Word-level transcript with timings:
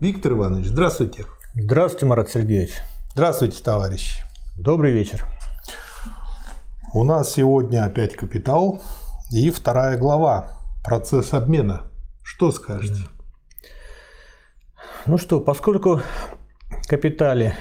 Виктор 0.00 0.32
Иванович, 0.32 0.68
здравствуйте. 0.68 1.26
Здравствуйте, 1.54 2.06
Марат 2.06 2.30
Сергеевич. 2.30 2.72
Здравствуйте, 3.12 3.62
товарищи. 3.62 4.24
Добрый 4.56 4.92
вечер. 4.92 5.26
У 6.94 7.04
нас 7.04 7.34
сегодня 7.34 7.84
опять 7.84 8.16
капитал 8.16 8.80
и 9.30 9.50
вторая 9.50 9.98
глава 9.98 10.52
«Процесс 10.82 11.34
обмена». 11.34 11.82
Что 12.22 12.50
скажете? 12.50 13.02
Ну 15.04 15.18
что, 15.18 15.38
поскольку 15.38 16.00
капитале, 16.88 17.54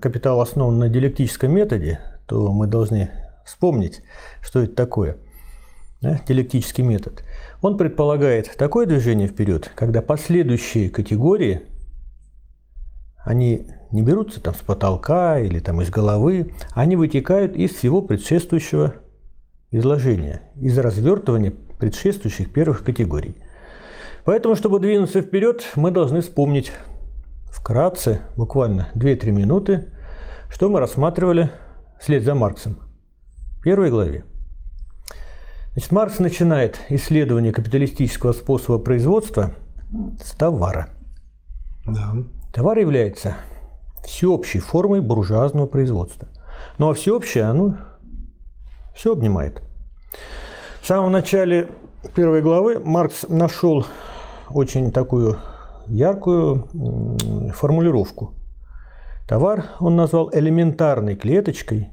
капитал 0.00 0.40
основан 0.40 0.78
на 0.78 0.88
диалектическом 0.88 1.50
методе, 1.50 1.98
то 2.26 2.52
мы 2.52 2.68
должны 2.68 3.10
вспомнить, 3.44 4.02
что 4.42 4.60
это 4.60 4.76
такое. 4.76 5.16
Да? 6.00 6.20
Диалектический 6.24 6.84
метод. 6.84 7.24
Он 7.62 7.76
предполагает 7.76 8.56
такое 8.56 8.86
движение 8.86 9.26
вперед, 9.26 9.72
когда 9.74 10.02
последующие 10.02 10.88
категории 10.88 11.62
они 13.24 13.66
не 13.90 14.02
берутся 14.02 14.40
там 14.40 14.54
с 14.54 14.58
потолка 14.58 15.38
или 15.38 15.58
там 15.58 15.80
из 15.82 15.90
головы, 15.90 16.54
они 16.72 16.96
вытекают 16.96 17.56
из 17.56 17.72
всего 17.72 18.02
предшествующего 18.02 18.94
изложения, 19.70 20.42
из 20.56 20.78
развертывания 20.78 21.52
предшествующих 21.78 22.52
первых 22.52 22.84
категорий. 22.84 23.36
Поэтому, 24.24 24.54
чтобы 24.54 24.80
двинуться 24.80 25.22
вперед, 25.22 25.64
мы 25.76 25.90
должны 25.90 26.20
вспомнить 26.20 26.72
вкратце, 27.50 28.20
буквально 28.36 28.88
2-3 28.94 29.30
минуты, 29.30 29.92
что 30.50 30.68
мы 30.68 30.80
рассматривали 30.80 31.50
вслед 32.00 32.22
за 32.22 32.34
Марксом 32.34 32.78
в 33.58 33.62
первой 33.62 33.90
главе. 33.90 34.24
Значит, 35.72 35.92
Маркс 35.92 36.18
начинает 36.18 36.80
исследование 36.88 37.52
капиталистического 37.52 38.32
способа 38.32 38.78
производства 38.78 39.54
с 40.22 40.32
товара. 40.32 40.88
Да. 41.86 42.14
Товар 42.52 42.78
является 42.78 43.36
всеобщей 44.04 44.58
формой 44.58 45.00
буржуазного 45.00 45.66
производства. 45.66 46.28
Ну 46.78 46.90
а 46.90 46.94
всеобщее, 46.94 47.44
оно 47.44 47.76
все 48.94 49.12
обнимает. 49.12 49.62
В 50.82 50.86
самом 50.86 51.12
начале 51.12 51.68
первой 52.14 52.42
главы 52.42 52.80
Маркс 52.80 53.26
нашел 53.28 53.86
очень 54.48 54.90
такую 54.90 55.38
яркую 55.86 57.52
формулировку. 57.54 58.34
Товар 59.28 59.66
он 59.78 59.94
назвал 59.94 60.30
элементарной 60.32 61.14
клеточкой 61.14 61.90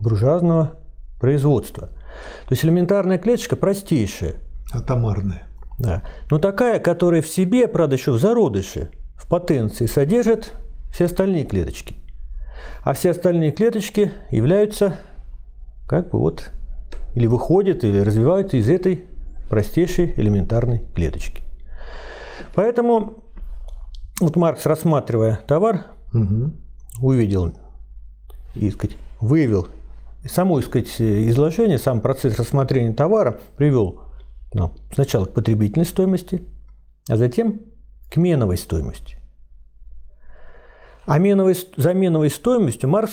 буржуазного 0.00 0.78
производства. 1.18 1.88
То 1.88 2.50
есть 2.50 2.64
элементарная 2.64 3.18
клеточка 3.18 3.56
простейшая. 3.56 4.36
Атомарная. 4.72 5.49
Да. 5.80 6.02
Но 6.30 6.38
такая, 6.38 6.78
которая 6.78 7.22
в 7.22 7.28
себе, 7.28 7.66
правда, 7.66 7.96
еще 7.96 8.12
в 8.12 8.18
зародыше, 8.18 8.90
в 9.16 9.26
потенции 9.26 9.86
содержит 9.86 10.52
все 10.92 11.06
остальные 11.06 11.44
клеточки. 11.44 11.96
А 12.82 12.92
все 12.92 13.10
остальные 13.10 13.52
клеточки 13.52 14.12
являются 14.30 14.96
как 15.88 16.10
бы 16.10 16.18
вот 16.18 16.50
или 17.14 17.26
выходят, 17.26 17.82
или 17.82 17.98
развиваются 17.98 18.56
из 18.56 18.68
этой 18.68 19.06
простейшей 19.48 20.12
элементарной 20.16 20.84
клеточки. 20.94 21.42
Поэтому 22.54 23.24
вот 24.20 24.36
Маркс, 24.36 24.66
рассматривая 24.66 25.40
товар, 25.46 25.86
угу. 26.12 26.52
увидел 27.00 27.54
и 28.54 28.70
сказать, 28.70 28.96
выявил 29.20 29.68
само 30.28 30.60
сказать, 30.60 30.88
изложение, 31.00 31.78
сам 31.78 32.00
процесс 32.00 32.38
рассмотрения 32.38 32.92
товара 32.92 33.40
привел 33.56 34.02
ну, 34.52 34.72
сначала 34.92 35.26
к 35.26 35.32
потребительной 35.32 35.86
стоимости, 35.86 36.42
а 37.08 37.16
затем 37.16 37.60
к 38.10 38.16
меновой 38.16 38.56
стоимости. 38.56 39.16
А 41.06 41.18
меновой, 41.18 41.56
за 41.76 41.94
меновой 41.94 42.30
стоимостью 42.30 42.88
Маркс 42.88 43.12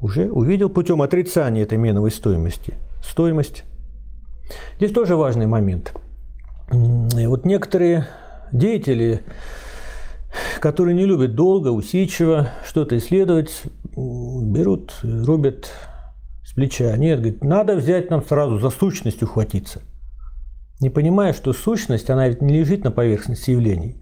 уже 0.00 0.30
увидел 0.30 0.68
путем 0.68 1.02
отрицания 1.02 1.62
этой 1.62 1.78
меновой 1.78 2.10
стоимости 2.10 2.74
стоимость. 3.02 3.64
Здесь 4.76 4.92
тоже 4.92 5.16
важный 5.16 5.46
момент. 5.46 5.94
И 6.70 7.26
вот 7.26 7.44
некоторые 7.44 8.08
деятели, 8.52 9.22
которые 10.60 10.94
не 10.94 11.04
любят 11.04 11.34
долго, 11.34 11.68
усидчиво 11.68 12.50
что-то 12.66 12.96
исследовать, 12.98 13.62
берут, 13.96 14.94
рубят 15.02 15.70
с 16.44 16.52
плеча. 16.54 16.96
Нет, 16.96 17.20
говорит, 17.20 17.44
надо 17.44 17.76
взять 17.76 18.10
нам 18.10 18.24
сразу 18.24 18.58
за 18.58 18.70
сущность 18.70 19.22
ухватиться– 19.22 19.82
не 20.84 20.90
понимая, 20.90 21.32
что 21.32 21.54
сущность, 21.54 22.10
она 22.10 22.28
ведь 22.28 22.42
не 22.42 22.58
лежит 22.58 22.84
на 22.84 22.90
поверхности 22.90 23.52
явлений. 23.52 23.96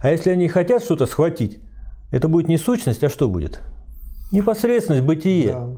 А 0.00 0.10
если 0.10 0.30
они 0.30 0.48
хотят 0.48 0.82
что-то 0.82 1.04
схватить, 1.04 1.60
это 2.10 2.26
будет 2.26 2.48
не 2.48 2.56
сущность, 2.56 3.04
а 3.04 3.10
что 3.10 3.28
будет? 3.28 3.60
Непосредственность, 4.32 5.04
бытие. 5.04 5.52
Да. 5.52 5.68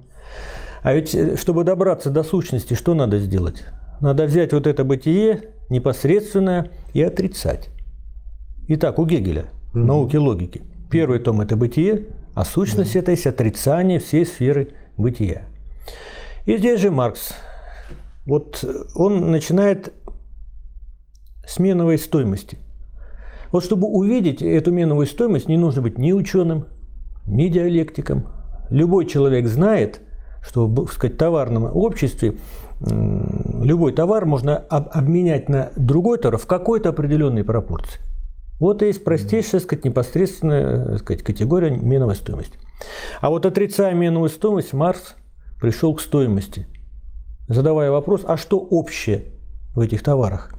А 0.85 0.95
ведь, 0.95 1.13
э, 1.13 1.37
чтобы 1.37 1.65
добраться 1.65 2.09
до 2.09 2.23
сущности, 2.23 2.75
что 2.75 2.95
надо 2.95 3.19
сделать? 3.19 3.65
Надо 4.01 4.27
взять 4.27 4.53
вот 4.53 4.69
это 4.69 4.85
бытие 4.85 5.51
непосредственное 5.71 6.71
и 6.93 7.03
отрицать. 7.03 7.71
Итак, 8.69 9.01
у 9.01 9.07
Гегеля, 9.07 9.47
угу. 9.73 9.81
науки 9.81 10.17
логики. 10.17 10.63
Первый 10.89 11.19
том– 11.19 11.41
это 11.41 11.57
бытие, 11.57 12.07
а 12.35 12.45
сущность 12.45 12.93
да.– 12.95 12.99
это 13.01 13.11
есть 13.11 13.27
отрицание 13.27 13.99
всей 13.99 14.25
сферы 14.25 14.69
бытия. 14.97 15.47
И 16.47 16.57
здесь 16.59 16.79
же 16.79 16.93
Маркс, 16.93 17.35
вот 18.25 18.65
он 18.95 19.33
начинает 19.33 19.93
с 21.47 21.59
меновой 21.59 21.99
стоимости. 21.99 22.59
Вот 23.53 23.65
чтобы 23.65 23.87
увидеть 23.87 24.43
эту 24.43 24.73
меновую 24.73 25.07
стоимость, 25.07 25.49
не 25.49 25.57
нужно 25.57 25.83
быть 25.83 25.99
ни 25.99 26.13
ученым, 26.13 26.67
ни 27.27 27.49
диалектиком. 27.49 28.27
Любой 28.71 29.07
человек 29.07 29.47
знает, 29.47 30.01
что 30.43 30.67
в 30.67 30.93
сказать, 30.93 31.17
товарном 31.17 31.65
обществе 31.65 32.35
любой 32.81 33.93
товар 33.93 34.27
можно 34.27 34.57
обменять 34.57 35.49
на 35.49 35.71
другой 35.77 36.19
товар 36.19 36.39
в 36.39 36.47
какой-то 36.47 36.91
определенной 36.91 37.45
пропорции. 37.45 38.01
Вот 38.61 38.83
и 38.83 38.87
есть 38.87 39.05
простейшая, 39.05 39.61
сказать, 39.61 39.85
непосредственная 39.85 40.99
сказать, 40.99 41.23
категория 41.23 41.71
меновой 41.71 42.17
стоимости. 42.17 42.59
А 43.21 43.31
вот 43.31 43.47
отрицая 43.47 43.95
меновую 43.95 44.31
стоимость, 44.31 44.73
Марс 44.73 45.15
пришел 45.61 45.95
к 45.95 46.01
стоимости, 46.01 46.67
задавая 47.49 47.91
вопрос, 47.91 48.23
а 48.25 48.37
что 48.37 48.59
общее 48.59 49.33
в 49.75 49.81
этих 49.81 50.03
товарах? 50.03 50.55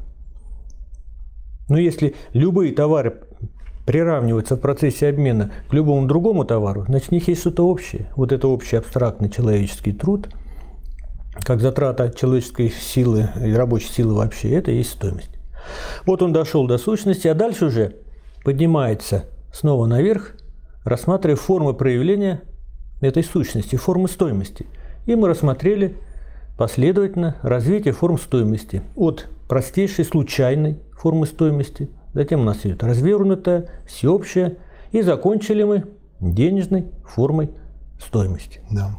Но 1.67 1.77
если 1.77 2.15
любые 2.33 2.73
товары 2.73 3.21
приравниваются 3.85 4.55
в 4.55 4.59
процессе 4.59 5.07
обмена 5.07 5.51
к 5.69 5.73
любому 5.73 6.07
другому 6.07 6.43
товару, 6.45 6.85
значит, 6.87 7.09
в 7.09 7.11
них 7.11 7.27
есть 7.27 7.41
что-то 7.41 7.67
общее. 7.67 8.09
Вот 8.15 8.31
это 8.31 8.47
общий 8.47 8.77
абстрактный 8.77 9.29
человеческий 9.29 9.93
труд, 9.93 10.29
как 11.43 11.61
затрата 11.61 12.11
человеческой 12.15 12.69
силы 12.71 13.29
и 13.43 13.53
рабочей 13.53 13.89
силы 13.89 14.15
вообще, 14.15 14.51
это 14.51 14.71
и 14.71 14.77
есть 14.77 14.91
стоимость. 14.91 15.31
Вот 16.05 16.21
он 16.21 16.33
дошел 16.33 16.67
до 16.67 16.77
сущности, 16.77 17.27
а 17.27 17.33
дальше 17.33 17.65
уже 17.65 17.95
поднимается 18.43 19.25
снова 19.51 19.85
наверх, 19.85 20.35
рассматривая 20.83 21.35
формы 21.35 21.73
проявления 21.73 22.41
этой 23.01 23.23
сущности, 23.23 23.75
формы 23.75 24.07
стоимости. 24.07 24.67
И 25.05 25.15
мы 25.15 25.27
рассмотрели 25.27 25.97
последовательно 26.57 27.37
развитие 27.41 27.93
форм 27.93 28.17
стоимости 28.17 28.81
от 28.95 29.27
простейшей 29.47 30.05
случайной 30.05 30.79
формы 30.95 31.25
стоимости, 31.25 31.89
затем 32.13 32.41
у 32.41 32.43
нас 32.43 32.65
идет 32.65 32.83
развернутая, 32.83 33.69
всеобщая, 33.85 34.57
и 34.91 35.01
закончили 35.01 35.63
мы 35.63 35.85
денежной 36.19 36.91
формой 37.05 37.51
стоимости. 37.99 38.61
Да. 38.71 38.91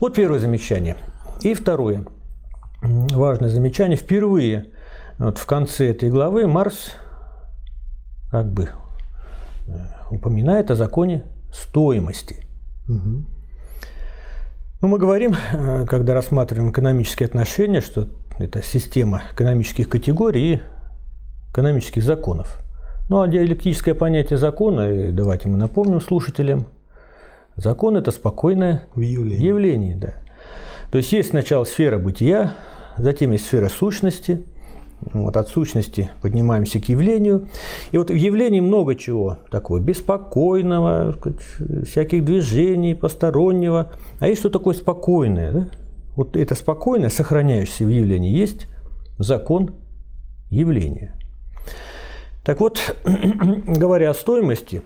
Вот 0.00 0.14
первое 0.14 0.38
замечание. 0.38 0.96
И 1.42 1.54
второе 1.54 2.06
важное 2.82 3.48
замечание. 3.48 3.96
Впервые 3.96 4.66
вот 5.18 5.38
в 5.38 5.46
конце 5.46 5.90
этой 5.90 6.10
главы 6.10 6.46
Марс 6.46 6.92
как 8.30 8.50
бы 8.52 8.70
э, 9.66 9.72
упоминает 10.10 10.70
о 10.70 10.76
законе 10.76 11.24
стоимости. 11.52 12.46
Угу. 12.88 13.24
Ну, 14.82 14.88
мы 14.88 14.98
говорим, 14.98 15.34
э, 15.52 15.84
когда 15.86 16.14
рассматриваем 16.14 16.70
экономические 16.70 17.26
отношения, 17.26 17.80
что 17.80 18.08
это 18.38 18.62
система 18.62 19.22
экономических 19.32 19.88
категорий 19.88 20.54
и 20.54 20.60
экономических 21.52 22.02
законов. 22.02 22.58
Ну 23.08 23.20
а 23.20 23.28
диалектическое 23.28 23.94
понятие 23.94 24.38
закона, 24.38 25.10
давайте 25.12 25.48
мы 25.48 25.56
напомним 25.56 26.00
слушателям, 26.00 26.66
закон 27.56 27.96
это 27.96 28.10
спокойное 28.10 28.84
явление. 28.94 29.46
явление 29.46 29.96
да. 29.96 30.14
То 30.90 30.98
есть 30.98 31.12
есть 31.12 31.30
сначала 31.30 31.64
сфера 31.64 31.98
бытия, 31.98 32.54
затем 32.96 33.32
есть 33.32 33.46
сфера 33.46 33.68
сущности, 33.68 34.44
вот 35.12 35.36
от 35.36 35.48
сущности 35.48 36.10
поднимаемся 36.20 36.80
к 36.80 36.88
явлению. 36.88 37.48
И 37.90 37.98
вот 37.98 38.10
в 38.10 38.14
явлении 38.14 38.60
много 38.60 38.94
чего 38.94 39.38
такого 39.50 39.78
беспокойного, 39.78 41.16
всяких 41.86 42.24
движений, 42.24 42.94
постороннего. 42.94 43.92
А 44.18 44.28
есть 44.28 44.40
что 44.40 44.50
такое 44.50 44.74
спокойное? 44.74 45.52
Да? 45.52 45.68
Вот 46.16 46.36
это 46.36 46.54
спокойное, 46.54 47.08
сохраняющееся 47.08 47.84
в 47.84 47.88
явлении, 47.88 48.30
есть 48.36 48.66
закон 49.18 49.74
явления. 50.50 51.14
Так 52.44 52.60
вот, 52.60 52.96
говоря 53.04 54.10
о 54.10 54.14
стоимости, 54.14 54.82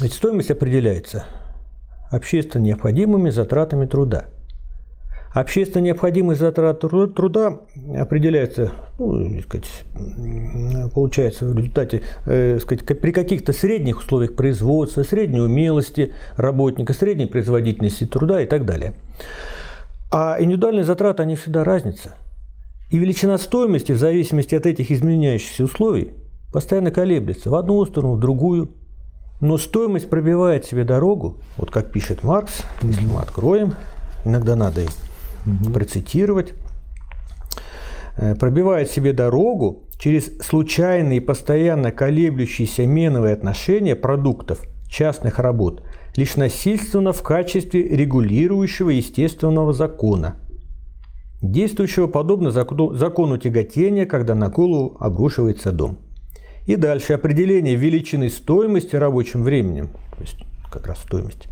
ведь 0.00 0.14
стоимость 0.14 0.50
определяется 0.50 1.26
общественно 2.10 2.62
необходимыми 2.62 3.30
затратами 3.30 3.86
труда. 3.86 4.26
Общественно 5.32 5.84
необходимые 5.84 6.36
затраты 6.36 6.88
труда 6.88 7.60
определяются, 7.96 8.72
ну, 8.98 9.40
сказать, 9.42 9.84
получается 10.92 11.46
в 11.46 11.56
результате, 11.56 12.02
э, 12.26 12.58
сказать, 12.58 12.84
при 12.84 13.12
каких-то 13.12 13.52
средних 13.52 14.00
условиях 14.00 14.34
производства, 14.34 15.04
средней 15.04 15.40
умелости 15.40 16.14
работника, 16.36 16.94
средней 16.94 17.26
производительности 17.26 18.06
труда 18.06 18.40
и 18.40 18.46
так 18.46 18.64
далее. 18.64 18.94
А 20.10 20.36
индивидуальные 20.40 20.82
затраты, 20.82 21.22
они 21.22 21.36
всегда 21.36 21.62
разница. 21.62 22.16
И 22.90 22.98
величина 22.98 23.38
стоимости 23.38 23.92
в 23.92 23.98
зависимости 23.98 24.56
от 24.56 24.66
этих 24.66 24.90
изменяющихся 24.90 25.62
условий 25.62 26.10
постоянно 26.52 26.90
колеблется 26.90 27.50
в 27.50 27.54
одну 27.54 27.84
сторону, 27.86 28.14
в 28.14 28.20
другую. 28.20 28.70
Но 29.40 29.56
стоимость 29.56 30.10
пробивает 30.10 30.66
себе 30.66 30.84
дорогу, 30.84 31.38
вот 31.56 31.70
как 31.70 31.92
пишет 31.92 32.22
Маркс, 32.22 32.62
если 32.82 33.06
мы 33.06 33.20
откроем, 33.20 33.74
иногда 34.24 34.54
надо 34.54 34.82
угу. 35.46 35.72
процитировать, 35.72 36.52
э, 38.16 38.34
пробивает 38.34 38.90
себе 38.90 39.12
дорогу 39.14 39.84
через 39.98 40.38
случайные 40.40 41.18
и 41.18 41.20
постоянно 41.20 41.90
колеблющиеся 41.90 42.86
меновые 42.86 43.32
отношения 43.32 43.96
продуктов 43.96 44.60
частных 44.90 45.38
работ 45.38 45.82
лишь 46.16 46.36
насильственно 46.36 47.12
в 47.12 47.22
качестве 47.22 47.82
регулирующего 47.82 48.90
естественного 48.90 49.72
закона, 49.72 50.36
действующего 51.40 52.08
подобно 52.08 52.50
закону 52.50 53.38
тяготения, 53.38 54.06
когда 54.06 54.34
на 54.34 54.48
голову 54.48 54.96
обрушивается 55.00 55.72
дом. 55.72 55.98
И 56.66 56.76
дальше 56.76 57.14
определение 57.14 57.74
величины 57.74 58.28
стоимости 58.30 58.96
рабочим 58.96 59.42
временем, 59.42 59.88
то 60.16 60.22
есть 60.22 60.36
как 60.70 60.86
раз 60.86 60.98
стоимость, 60.98 61.48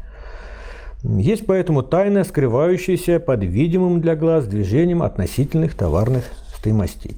есть 1.03 1.47
поэтому 1.47 1.83
тайна, 1.83 2.25
скрывающаяся 2.25 3.21
под 3.21 3.45
видимым 3.45 4.01
для 4.01 4.17
глаз 4.17 4.47
движением 4.47 5.03
относительных 5.03 5.75
товарных 5.75 6.25
стоимостей. 6.57 7.17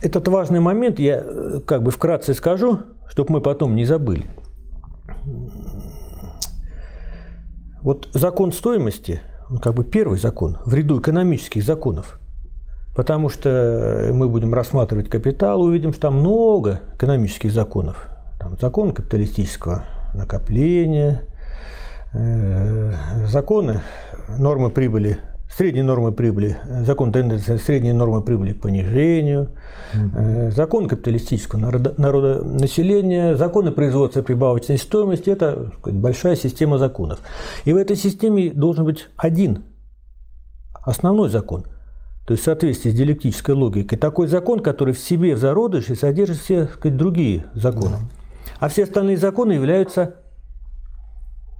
Этот 0.00 0.28
важный 0.28 0.60
момент 0.60 0.98
я 0.98 1.22
э, 1.22 1.60
как 1.66 1.82
бы 1.82 1.90
вкратце 1.90 2.34
скажу, 2.34 2.80
чтобы 3.08 3.34
мы 3.34 3.40
потом 3.40 3.74
не 3.74 3.84
забыли. 3.84 4.26
Вот 7.82 8.08
закон 8.12 8.52
стоимости, 8.52 9.20
он 9.50 9.58
как 9.58 9.74
бы 9.74 9.84
первый 9.84 10.18
закон 10.18 10.58
в 10.64 10.72
ряду 10.72 11.00
экономических 11.00 11.64
законов. 11.64 12.19
Потому 12.94 13.28
что 13.28 14.10
мы 14.12 14.28
будем 14.28 14.52
рассматривать 14.52 15.08
капитал, 15.08 15.62
увидим, 15.62 15.92
что 15.92 16.02
там 16.02 16.16
много 16.16 16.80
экономических 16.96 17.52
законов. 17.52 18.08
Там 18.38 18.58
закон 18.60 18.92
капиталистического 18.92 19.84
накопления, 20.12 21.22
э, 22.12 22.92
законы, 23.26 23.82
нормы 24.38 24.70
прибыли, 24.70 25.18
средние 25.56 25.84
нормы 25.84 26.10
прибыли, 26.10 26.56
закон 26.84 27.12
тенденции 27.12 27.58
средней 27.58 27.92
нормы 27.92 28.22
прибыли 28.22 28.54
к 28.54 28.60
понижению, 28.60 29.50
mm-hmm. 29.94 30.50
закон 30.50 30.88
капиталистического 30.88 31.60
народа, 31.60 31.94
народа 31.96 32.42
населения, 32.42 33.36
законы 33.36 33.70
производства 33.70 34.22
прибавочной 34.22 34.78
стоимости– 34.78 35.30
это 35.30 35.70
сказать, 35.78 36.00
большая 36.00 36.34
система 36.34 36.78
законов. 36.78 37.20
И 37.64 37.72
в 37.72 37.76
этой 37.76 37.94
системе 37.94 38.50
должен 38.50 38.84
быть 38.84 39.08
один 39.16 39.64
основной 40.82 41.28
закон– 41.28 41.66
то 42.30 42.34
есть 42.34 42.42
в 42.42 42.44
соответствии 42.44 42.92
с 42.92 42.94
диалектической 42.94 43.56
логикой, 43.56 43.98
такой 43.98 44.28
закон, 44.28 44.60
который 44.60 44.94
в 44.94 45.00
себе 45.00 45.34
в 45.34 45.38
зародыше 45.40 45.96
содержит 45.96 46.36
все 46.36 46.66
сказать, 46.66 46.96
другие 46.96 47.46
законы. 47.54 47.96
А 48.60 48.68
все 48.68 48.84
остальные 48.84 49.16
законы 49.16 49.54
являются 49.54 50.14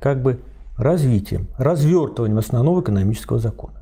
как 0.01 0.23
бы 0.23 0.43
развитием, 0.77 1.49
развертыванием 1.59 2.39
основного 2.39 2.83
экономического 2.83 3.41
закона. 3.41 3.81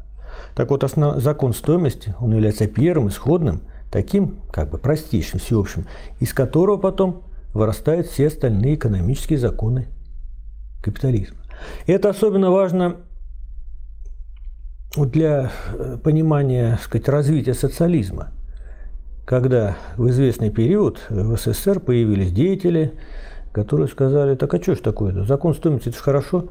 Так 0.54 0.70
вот, 0.70 0.82
основ... 0.82 1.20
закон 1.20 1.52
стоимости, 1.52 2.14
он 2.20 2.32
является 2.32 2.66
первым, 2.66 3.08
исходным, 3.08 3.60
таким 3.90 4.38
как 4.50 4.70
бы 4.70 4.78
простейшим, 4.78 5.40
всеобщим, 5.40 5.84
из 6.20 6.32
которого 6.32 6.78
потом 6.78 7.24
вырастают 7.52 8.06
все 8.06 8.28
остальные 8.28 8.76
экономические 8.76 9.38
законы 9.38 9.88
капитализма. 10.82 11.36
И 11.84 11.92
это 11.92 12.08
особенно 12.08 12.50
важно 12.50 12.96
для 15.06 15.50
э, 15.72 15.96
понимания 16.02 16.78
сказать, 16.82 17.08
развития 17.08 17.54
социализма, 17.54 18.28
когда 19.26 19.76
в 19.96 20.08
известный 20.08 20.50
период 20.50 21.00
в 21.08 21.36
СССР 21.36 21.80
появились 21.80 22.32
деятели, 22.32 22.92
которые 23.52 23.88
сказали, 23.88 24.36
так 24.36 24.52
а 24.54 24.62
что 24.62 24.74
ж 24.74 24.78
такое-то, 24.78 25.24
закон 25.24 25.54
стоимости– 25.54 25.88
это 25.90 25.98
хорошо, 25.98 26.48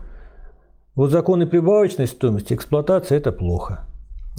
вот 0.95 1.11
законы 1.11 1.47
прибавочной 1.47 2.07
стоимости, 2.07 2.53
эксплуатация– 2.53 3.17
это 3.19 3.31
плохо. 3.31 3.85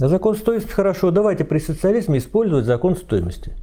А 0.01 0.07
закон 0.07 0.35
стоимости– 0.35 0.71
хорошо, 0.71 1.11
давайте 1.11 1.43
при 1.43 1.59
социализме 1.59 2.19
использовать 2.19 2.65
закон 2.65 2.95
стоимости. 2.95 3.53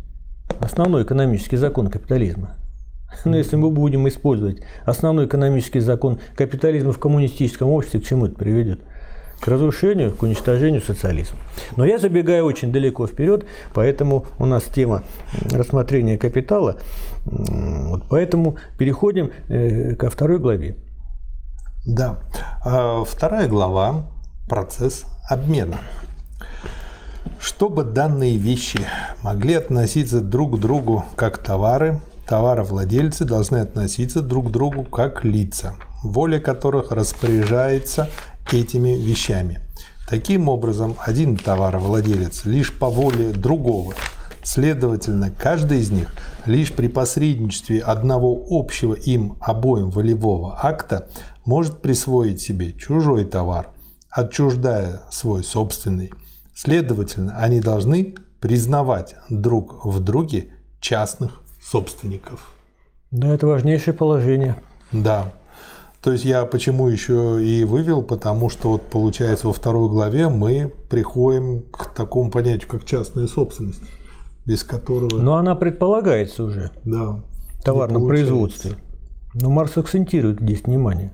Основной 0.61 1.03
экономический 1.03 1.57
закон 1.57 1.89
капитализма. 1.89 2.57
Но 3.25 3.37
если 3.37 3.57
мы 3.57 3.71
будем 3.71 4.07
использовать 4.09 4.63
основной 4.85 5.27
экономический 5.27 5.81
закон 5.81 6.19
капитализма 6.35 6.93
в 6.93 6.99
коммунистическом 6.99 7.69
обществе, 7.71 8.01
к 8.01 8.05
чему 8.05 8.27
это 8.27 8.35
приведет? 8.37 8.81
К 9.41 9.49
разрушению, 9.49 10.15
к 10.15 10.23
уничтожению 10.23 10.83
социализма. 10.83 11.39
Но 11.77 11.85
я 11.85 11.99
забегаю 11.99 12.45
очень 12.45 12.73
далеко 12.73 13.07
вперед, 13.07 13.47
поэтому 13.75 14.27
у 14.39 14.47
нас 14.47 14.65
тема 14.65 15.03
рассмотрения 15.53 16.19
капитала. 16.19 16.77
Вот 17.25 18.05
поэтому 18.09 18.57
переходим 18.79 19.31
э, 19.49 19.95
ко 19.95 20.11
второй 20.11 20.39
главе. 20.39 20.77
Да. 21.87 22.19
А 22.65 23.05
вторая 23.05 23.49
глава– 23.49 24.07
процесс 24.49 25.05
обмена. 25.29 25.79
Чтобы 27.41 27.85
данные 27.85 28.37
вещи 28.37 28.81
могли 29.23 29.55
относиться 29.55 30.21
друг 30.21 30.57
к 30.57 30.61
другу 30.61 31.05
как 31.15 31.39
товары, 31.39 32.01
товаровладельцы 32.27 33.25
должны 33.25 33.59
относиться 33.59 34.21
друг 34.21 34.49
к 34.49 34.51
другу 34.51 34.85
как 34.85 35.25
лица, 35.25 35.75
воля 36.03 36.41
которых 36.41 36.91
распоряжается 36.91 38.09
этими 38.55 38.91
вещами. 38.91 39.61
Таким 40.09 40.49
образом, 40.49 40.97
один 40.99 41.37
товаровладелец 41.37 42.45
лишь 42.45 42.73
по 42.73 42.89
воле 42.89 43.31
другого, 43.33 43.95
следовательно, 44.43 45.31
каждый 45.31 45.81
из 45.81 45.91
них 45.91 46.15
лишь 46.45 46.73
при 46.73 46.87
посредничестве 46.87 47.81
одного 47.81 48.47
общего 48.49 48.95
им 48.95 49.37
обоим 49.41 49.91
волевого 49.91 50.59
акта 50.63 51.09
может 51.45 51.81
присвоить 51.83 52.41
себе 52.41 52.73
чужой 52.73 53.25
товар, 53.25 53.71
отчуждая 54.11 55.03
свой 55.11 55.43
собственный. 55.43 56.13
Следовательно, 56.55 57.37
они 57.39 57.61
должны 57.61 58.15
признавать 58.41 59.17
друг 59.29 59.85
в 59.85 60.01
друге 60.01 60.51
частных 60.81 61.43
собственников. 61.63 62.53
Да, 63.11 63.29
это 63.29 63.47
важнейшее 63.47 63.95
положение. 63.95 64.57
Да. 64.93 65.33
То 66.07 66.13
есть 66.13 66.25
я 66.25 66.45
почему 66.45 66.87
еще 66.87 67.45
и 67.45 67.65
вывел, 67.65 68.01
потому 68.01 68.49
что 68.49 68.71
вот 68.71 68.83
получается 68.83 69.49
во 69.49 69.53
второй 69.53 69.89
главе 69.89 70.29
мы 70.29 70.73
приходим 70.89 71.63
к 71.63 71.93
такому 71.93 72.31
понятию, 72.31 72.69
как 72.69 72.85
частная 72.85 73.27
собственность, 73.27 73.83
без 74.45 74.63
которого... 74.63 75.21
Но 75.21 75.35
она 75.35 75.57
предполагается 75.57 76.45
уже 76.45 76.71
да, 76.85 77.25
в 77.59 77.63
товарном 77.65 78.07
производстве. 78.07 78.77
Но 79.35 79.51
Марс 79.51 79.77
акцентирует 79.77 80.41
здесь 80.41 80.63
внимание. 80.63 81.11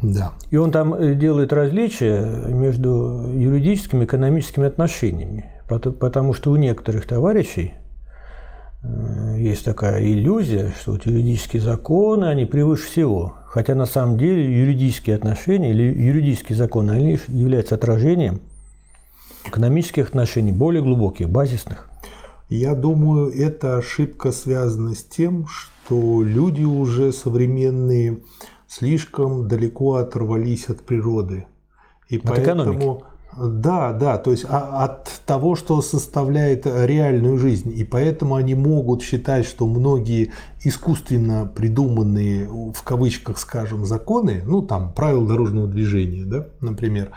Да. 0.00 0.32
И 0.48 0.56
он 0.56 0.70
там 0.70 0.94
э, 0.94 1.14
делает 1.14 1.52
различия 1.52 2.24
между 2.24 3.30
юридическими 3.34 4.00
и 4.00 4.06
экономическими 4.06 4.66
отношениями. 4.66 5.52
Потому 5.68 6.32
что 6.32 6.52
у 6.52 6.56
некоторых 6.56 7.06
товарищей 7.06 7.74
э, 8.82 9.36
есть 9.40 9.66
такая 9.66 10.02
иллюзия, 10.02 10.72
что 10.80 10.92
вот 10.92 11.04
юридические 11.04 11.60
законы, 11.60 12.24
они 12.24 12.46
превыше 12.46 12.86
всего. 12.86 13.34
Хотя 13.52 13.74
на 13.74 13.84
самом 13.84 14.16
деле 14.16 14.50
юридические 14.50 15.14
отношения 15.14 15.72
или 15.72 15.82
юридические 15.82 16.56
законы, 16.56 16.92
они 16.92 17.18
являются 17.28 17.74
отражением 17.74 18.40
экономических 19.44 20.08
отношений, 20.08 20.52
более 20.52 20.82
глубоких, 20.82 21.28
базисных. 21.28 21.90
Я 22.48 22.74
думаю, 22.74 23.30
эта 23.30 23.76
ошибка 23.76 24.32
связана 24.32 24.94
с 24.94 25.04
тем, 25.04 25.46
что 25.48 26.22
люди 26.22 26.64
уже 26.64 27.12
современные 27.12 28.20
слишком 28.68 29.48
далеко 29.48 29.96
оторвались 29.96 30.70
от 30.70 30.80
природы. 30.80 31.44
И 32.08 32.16
от 32.16 32.22
поэтому 32.22 32.62
экономики. 32.62 33.04
Да, 33.36 33.92
да, 33.92 34.18
то 34.18 34.30
есть 34.30 34.44
а, 34.46 34.84
от 34.84 35.22
того, 35.24 35.56
что 35.56 35.80
составляет 35.80 36.66
реальную 36.66 37.38
жизнь. 37.38 37.72
И 37.74 37.82
поэтому 37.82 38.34
они 38.34 38.54
могут 38.54 39.02
считать, 39.02 39.46
что 39.46 39.66
многие 39.66 40.32
искусственно 40.62 41.50
придуманные, 41.52 42.46
в 42.46 42.82
кавычках 42.82 43.38
скажем, 43.38 43.86
законы, 43.86 44.42
ну 44.44 44.60
там 44.60 44.92
правила 44.92 45.26
дорожного 45.26 45.66
движения, 45.66 46.24
да, 46.24 46.48
например, 46.60 47.12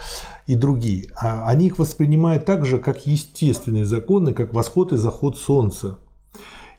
и 0.47 0.55
другие, 0.55 1.09
а 1.19 1.47
они 1.47 1.67
их 1.67 1.79
воспринимают 1.79 2.45
так 2.45 2.65
же, 2.65 2.77
как 2.77 3.05
естественные 3.05 3.85
законы, 3.85 4.33
как 4.33 4.53
восход 4.53 4.93
и 4.93 4.97
заход 4.97 5.37
солнца. 5.37 5.97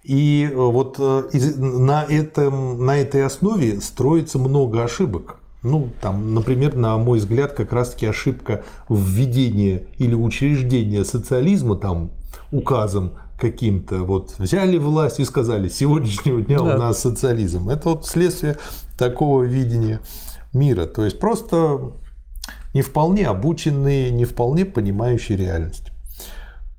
И 0.02 0.48
вот 0.54 0.96
э, 0.98 1.24
на, 1.56 2.04
этом, 2.04 2.86
на 2.86 2.96
этой 2.96 3.24
основе 3.24 3.80
строится 3.80 4.38
много 4.38 4.84
ошибок. 4.84 5.40
Ну, 5.66 5.88
там, 6.00 6.34
например, 6.34 6.76
на 6.76 6.96
мой 6.96 7.18
взгляд, 7.18 7.52
как 7.52 7.72
раз-таки 7.72 8.06
ошибка 8.06 8.64
введения 8.88 9.82
или 9.98 10.14
учреждения 10.14 11.04
социализма 11.04 11.76
там 11.76 12.12
указом 12.52 13.14
каким-то 13.38 14.04
вот 14.04 14.34
взяли 14.38 14.78
власть 14.78 15.20
и 15.20 15.24
сказали, 15.24 15.68
с 15.68 15.76
сегодняшнего 15.76 16.40
дня 16.40 16.58
да. 16.58 16.64
у 16.64 16.78
нас 16.78 17.00
социализм. 17.00 17.68
Это 17.68 17.90
вот 17.90 18.06
следствие 18.06 18.56
такого 18.96 19.42
видения 19.42 20.00
мира. 20.52 20.86
То 20.86 21.04
есть 21.04 21.18
просто 21.18 21.92
не 22.72 22.82
вполне 22.82 23.26
обученные, 23.26 24.10
не 24.10 24.24
вполне 24.24 24.64
понимающие 24.64 25.36
реальность. 25.36 25.90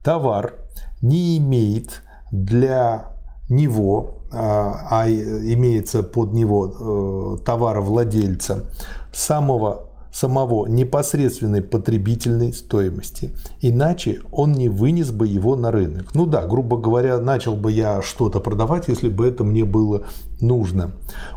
Товар 0.03 0.55
не 1.01 1.37
имеет 1.37 2.01
для 2.31 3.11
него 3.49 4.16
а, 4.31 4.87
а 4.89 5.09
имеется 5.09 6.03
под 6.03 6.33
него 6.33 7.37
э, 7.39 7.45
товаровладельца, 7.45 8.65
самого 9.13 9.87
самого 10.17 10.65
непосредственной 10.65 11.61
потребительной 11.61 12.51
стоимости. 12.51 13.31
Иначе 13.61 14.21
он 14.31 14.53
не 14.53 14.67
вынес 14.67 15.11
бы 15.11 15.27
его 15.27 15.55
на 15.55 15.71
рынок. 15.71 16.07
Ну 16.15 16.25
да, 16.25 16.45
грубо 16.47 16.77
говоря, 16.77 17.19
начал 17.19 17.55
бы 17.55 17.71
я 17.71 18.01
что-то 18.01 18.39
продавать, 18.39 18.87
если 18.87 19.09
бы 19.09 19.27
это 19.27 19.43
мне 19.43 19.63
было 19.63 20.05
нужно. 20.41 20.93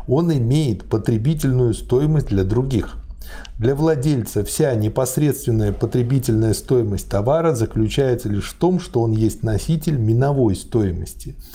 Он 0.07 0.33
имеет 0.33 0.89
потребительную 0.89 1.75
стоимость 1.75 2.27
для 2.27 2.43
других. 2.43 2.97
Для 3.59 3.75
владельца 3.75 4.43
вся 4.43 4.73
непосредственная 4.73 5.73
потребительная 5.73 6.55
стоимость 6.55 7.07
товара 7.07 7.53
заключается 7.53 8.29
лишь 8.29 8.49
в 8.49 8.57
том, 8.57 8.79
что 8.79 9.01
он 9.01 9.11
есть 9.11 9.43
носитель 9.43 9.97
миновой 9.97 10.55
стоимости– 10.55 11.35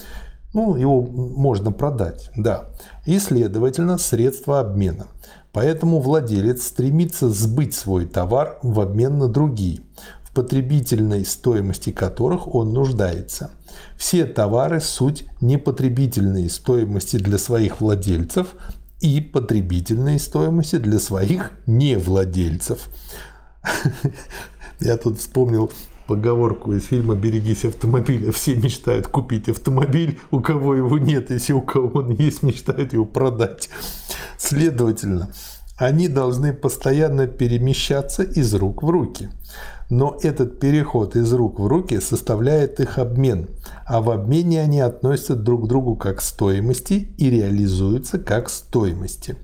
ну, 0.53 0.77
его 0.77 1.03
можно 1.03 1.73
продать, 1.73 2.31
да. 2.37 2.67
И, 3.05 3.19
следовательно, 3.19 3.99
средства 3.99 4.61
обмена. 4.61 5.07
Поэтому 5.53 6.01
владелец 6.01 6.67
стремится 6.67 7.31
сбыть 7.31 7.75
свой 7.75 8.07
товар 8.07 8.59
в 8.63 8.81
обмен 8.81 9.19
на 9.19 9.29
другие, 9.29 9.81
в 10.23 10.35
потребительной 10.35 11.25
стоимости 11.25 11.93
которых 11.93 12.55
он 12.55 12.73
нуждается. 12.73 13.51
Все 13.97 14.27
товары– 14.27 14.81
суть 14.83 15.25
непотребительной 15.41 16.51
стоимости 16.51 17.17
для 17.17 17.39
своих 17.39 17.81
владельцев 17.81 18.49
и 19.01 19.21
потребительной 19.21 20.19
стоимости 20.19 20.77
для 20.77 20.99
своих 20.99 21.53
невладельцев. 21.67 22.89
Я 24.81 24.97
тут 24.97 25.19
вспомнил 25.19 25.71
поговорку 26.07 26.73
из 26.73 26.87
фильма 26.87 27.15
«Берегись 27.15 27.65
автомобиля». 27.65 28.33
Все 28.33 28.55
мечтают 28.55 29.09
купить 29.09 29.49
автомобиль, 29.49 30.19
у 30.31 30.41
кого 30.41 30.75
его 30.75 30.99
нет, 30.99 31.31
если 31.31 31.53
у 31.53 31.63
кого 31.63 32.01
он 32.01 32.11
есть, 32.11 32.43
мечтают 32.43 32.93
его 32.93 33.05
продать. 33.05 33.69
Следовательно, 34.39 35.31
они 35.77 36.09
должны 36.09 36.53
постоянно 36.53 37.27
перемещаться 37.27 38.23
из 38.23 38.55
рук 38.55 38.83
в 38.83 38.89
руки. 38.89 39.31
Но 39.89 40.19
этот 40.23 40.59
переход 40.59 41.15
из 41.15 41.33
рук 41.33 41.61
в 41.61 41.67
руки 41.67 42.01
составляет 42.01 42.81
их 42.81 42.99
обмен, 42.99 43.49
а 43.85 44.01
в 44.01 44.11
обмене 44.11 44.63
они 44.63 44.81
относятся 44.81 45.37
друг 45.37 45.65
к 45.65 45.69
другу 45.69 45.95
как 45.95 46.21
стоимости 46.21 47.09
и 47.19 47.31
реализуются 47.31 48.19
как 48.19 48.51
стоимости. 48.51 49.37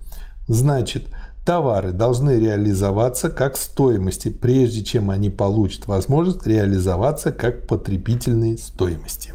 Значит, 0.49 1.07
Товары 1.45 1.91
должны 1.93 2.39
реализоваться 2.39 3.29
как 3.29 3.57
стоимости, 3.57 4.29
прежде 4.29 4.85
чем 4.85 5.11
они 5.11 5.29
получат 5.29 5.87
возможность 5.89 6.47
реализоваться 6.47 7.33
как 7.33 7.67
потребительные 7.67 8.59
стоимости. 8.59 9.33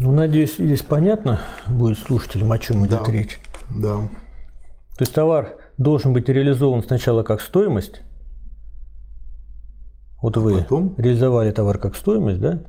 Ну, 0.00 0.12
надеюсь, 0.12 0.56
здесь 0.56 0.82
понятно 0.82 1.40
будет 1.68 1.98
слушателям, 1.98 2.50
о 2.50 2.58
чем 2.58 2.86
идет 2.86 3.02
да. 3.06 3.12
речь. 3.12 3.38
Да. 3.68 3.98
То 4.96 5.02
есть 5.02 5.14
товар 5.14 5.56
должен 5.78 6.12
быть 6.12 6.28
реализован 6.28 6.82
сначала 6.82 7.22
как 7.22 7.40
стоимость. 7.40 8.00
Вот 10.20 10.36
вы 10.36 10.58
потом? 10.58 10.94
реализовали 10.96 11.52
товар 11.52 11.78
как 11.78 11.94
стоимость, 11.94 12.40
да? 12.40 12.62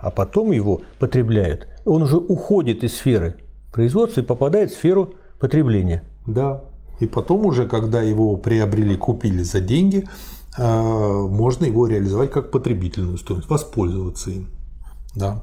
А 0.00 0.10
потом 0.10 0.50
его 0.50 0.82
потребляют. 0.98 1.68
Он 1.84 2.02
уже 2.02 2.16
уходит 2.16 2.82
из 2.82 2.96
сферы 2.96 3.36
производства 3.72 4.22
и 4.22 4.24
попадает 4.24 4.70
в 4.70 4.74
сферу 4.74 5.14
потребления. 5.44 6.02
Да. 6.26 6.62
И 7.00 7.06
потом 7.06 7.44
уже, 7.44 7.66
когда 7.66 8.00
его 8.00 8.36
приобрели, 8.36 8.96
купили 8.96 9.42
за 9.42 9.60
деньги, 9.60 10.08
э, 10.56 10.62
можно 10.62 11.66
его 11.66 11.86
реализовать 11.86 12.30
как 12.30 12.50
потребительную 12.50 13.18
стоимость, 13.18 13.50
воспользоваться 13.50 14.30
им. 14.30 14.48
Да. 15.14 15.42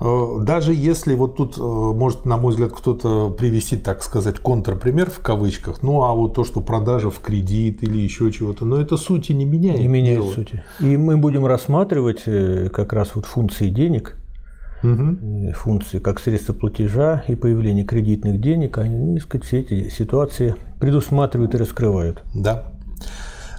Э, 0.00 0.38
даже 0.40 0.74
если 0.74 1.14
вот 1.14 1.36
тут 1.36 1.56
э, 1.56 1.60
может, 1.60 2.24
на 2.24 2.36
мой 2.36 2.50
взгляд, 2.50 2.72
кто-то 2.72 3.30
привести, 3.30 3.76
так 3.76 4.02
сказать, 4.02 4.40
контрпример 4.40 5.08
в 5.08 5.20
кавычках, 5.20 5.84
ну 5.84 6.02
а 6.02 6.12
вот 6.12 6.34
то, 6.34 6.42
что 6.42 6.60
продажа 6.60 7.10
в 7.10 7.20
кредит 7.20 7.84
или 7.84 7.98
еще 7.98 8.32
чего-то, 8.32 8.64
но 8.64 8.80
это 8.80 8.96
сути 8.96 9.30
не 9.30 9.44
меняет. 9.44 9.78
Не 9.78 9.86
меняет 9.86 10.22
дело. 10.22 10.32
сути. 10.32 10.64
И 10.80 10.96
мы 10.96 11.16
будем 11.16 11.46
рассматривать 11.46 12.24
как 12.72 12.92
раз 12.92 13.10
вот 13.14 13.26
функции 13.26 13.68
денег 13.68 14.16
угу. 14.82 15.52
функции 15.54 15.98
как 15.98 16.20
средства 16.20 16.52
платежа 16.52 17.24
и 17.28 17.34
появление 17.34 17.84
кредитных 17.84 18.40
денег, 18.40 18.78
они, 18.78 19.18
так 19.18 19.28
сказать, 19.28 19.46
все 19.46 19.60
эти 19.60 19.88
ситуации 19.90 20.56
предусматривают 20.78 21.54
и 21.54 21.58
раскрывают. 21.58 22.22
Да. 22.34 22.64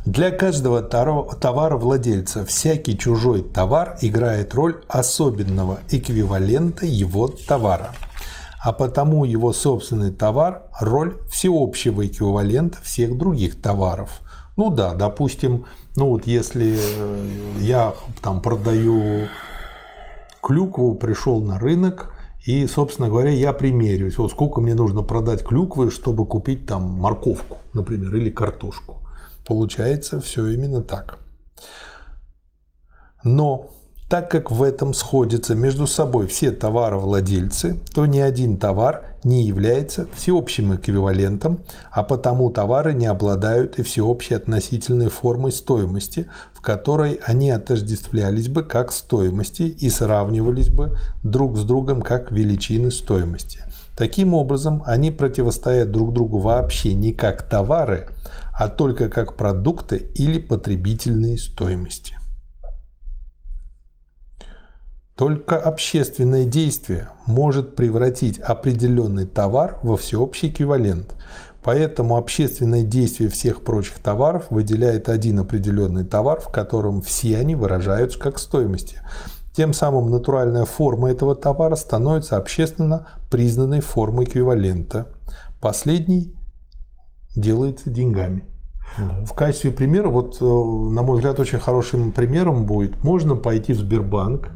Для 0.06 0.32
каждого 0.32 0.82
товаровладельца 0.82 2.44
всякий 2.44 2.98
чужой 2.98 3.44
товар 3.44 3.98
играет 4.02 4.56
роль 4.56 4.82
особенного 4.88 5.80
эквивалента 5.92 6.88
его 6.88 7.28
товара, 7.28 7.92
а 8.64 8.74
потому 8.74 9.26
его 9.26 9.54
собственный 9.54 10.12
товар– 10.12 10.64
роль 10.80 11.18
всеобщего 11.30 12.08
эквивалента 12.08 12.80
всех 12.82 13.16
других 13.16 13.62
товаров. 13.62 14.22
Ну 14.58 14.72
да, 14.72 14.96
допустим, 14.96 15.66
ну 15.96 16.10
вот 16.10 16.26
если 16.26 16.78
э, 16.80 17.28
я 17.60 17.94
там 18.24 18.42
продаю 18.42 19.28
клюкву, 20.42 20.96
пришел 20.96 21.42
на 21.42 21.60
рынок, 21.60 22.14
и, 22.46 22.66
собственно 22.66 23.08
говоря, 23.08 23.30
я 23.30 23.54
примерюсь, 23.54 24.18
вот 24.18 24.32
сколько 24.32 24.62
мне 24.62 24.74
нужно 24.74 25.04
продать 25.04 25.44
клюквы, 25.44 25.92
чтобы 25.92 26.26
купить 26.26 26.66
там 26.66 26.84
морковку, 26.84 27.58
например, 27.74 28.16
или 28.16 28.32
картошку. 28.32 28.98
Получается 29.46 30.20
все 30.20 30.48
именно 30.48 30.82
так. 30.82 31.20
Но 33.24 33.70
так 34.12 34.30
как 34.30 34.52
в 34.52 34.62
этом 34.62 34.94
сходятся 34.94 35.56
между 35.56 35.88
собой 35.88 36.28
все 36.28 36.52
товаровладельцы, 36.52 37.80
то 37.96 38.06
ни 38.06 38.20
один 38.20 38.58
товар 38.58 39.06
не 39.24 39.46
является 39.46 40.06
всеобщим 40.14 40.76
эквивалентом, 40.76 41.62
а 41.92 42.04
потому 42.04 42.50
товары 42.50 42.94
не 42.94 43.06
обладают 43.06 43.80
и 43.80 43.84
всеобщей 43.84 44.34
относительной 44.34 45.08
формой 45.08 45.54
стоимости, 45.54 46.28
в 46.54 46.60
которой 46.60 47.22
они 47.26 47.52
отождествлялись 47.52 48.50
бы 48.50 48.64
как 48.64 48.92
стоимости 48.92 49.62
и 49.62 49.90
сравнивались 49.90 50.68
бы 50.68 50.98
друг 51.24 51.58
с 51.58 51.64
другом 51.64 52.02
как 52.02 52.34
величины 52.34 52.92
стоимости. 52.92 53.64
Таким 53.96 54.34
образом, 54.34 54.84
они 54.86 55.12
противостоят 55.12 55.90
друг 55.90 56.12
другу 56.12 56.40
вообще 56.40 56.94
не 56.96 57.14
как 57.14 57.44
товары, 57.44 58.10
а 58.52 58.68
только 58.68 59.08
как 59.08 59.38
продукты 59.38 60.10
или 60.16 60.38
потребительные 60.38 61.38
стоимости. 61.38 62.18
Только 65.22 65.56
общественное 65.56 66.46
действие 66.46 67.10
может 67.28 67.76
превратить 67.76 68.40
определенный 68.40 69.28
товар 69.28 69.78
во 69.84 69.96
всеобщий 69.96 70.50
эквивалент. 70.50 71.14
Поэтому 71.62 72.18
общественное 72.18 72.82
действие 72.82 73.30
всех 73.30 73.62
прочих 73.62 74.00
товаров 74.00 74.46
выделяет 74.50 75.10
один 75.10 75.38
определенный 75.38 76.06
товар, 76.06 76.42
в 76.42 76.48
котором 76.48 77.04
все 77.04 77.38
они 77.38 77.54
выражаются 77.54 78.18
как 78.18 78.40
стоимости. 78.40 78.98
Тем 79.56 79.74
самым 79.74 80.10
натуральная 80.10 80.66
форма 80.66 81.12
этого 81.12 81.36
товара 81.36 81.76
становится 81.76 82.38
общественно 82.38 83.06
признанной 83.30 83.82
формой 83.82 84.26
эквивалента. 84.26 85.06
Последний 85.62 86.34
делается 87.36 87.92
деньгами. 87.92 88.44
Да. 88.98 89.24
В 89.24 89.34
качестве 89.36 89.70
примера, 89.70 90.10
вот, 90.10 90.38
э, 90.42 90.44
на 90.44 91.04
мой 91.04 91.18
взгляд, 91.18 91.40
очень 91.40 91.60
хорошим 91.60 92.12
примером 92.12 92.66
будет, 92.66 93.04
можно 93.04 93.36
пойти 93.36 93.74
в 93.74 93.78
Сбербанк, 93.78 94.50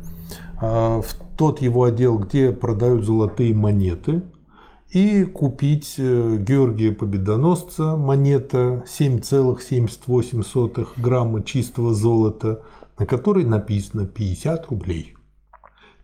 в 0.62 1.06
тот 1.38 1.62
его 1.62 1.84
отдел, 1.84 2.18
где 2.18 2.52
продают 2.52 3.04
золотые 3.04 3.54
монеты, 3.54 4.24
и 4.96 5.26
купить 5.26 5.96
э, 5.98 6.38
Георгия 6.40 6.94
Победоносца, 6.94 7.98
монета 7.98 8.86
7,78 8.88 10.88
грамма 10.96 11.44
чистого 11.44 11.94
золота, 11.94 12.62
на 12.98 13.06
которой 13.06 13.44
написано 13.44 14.06
50 14.06 14.70
рублей. 14.70 15.18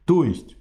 То 0.04 0.26
есть, 0.26 0.58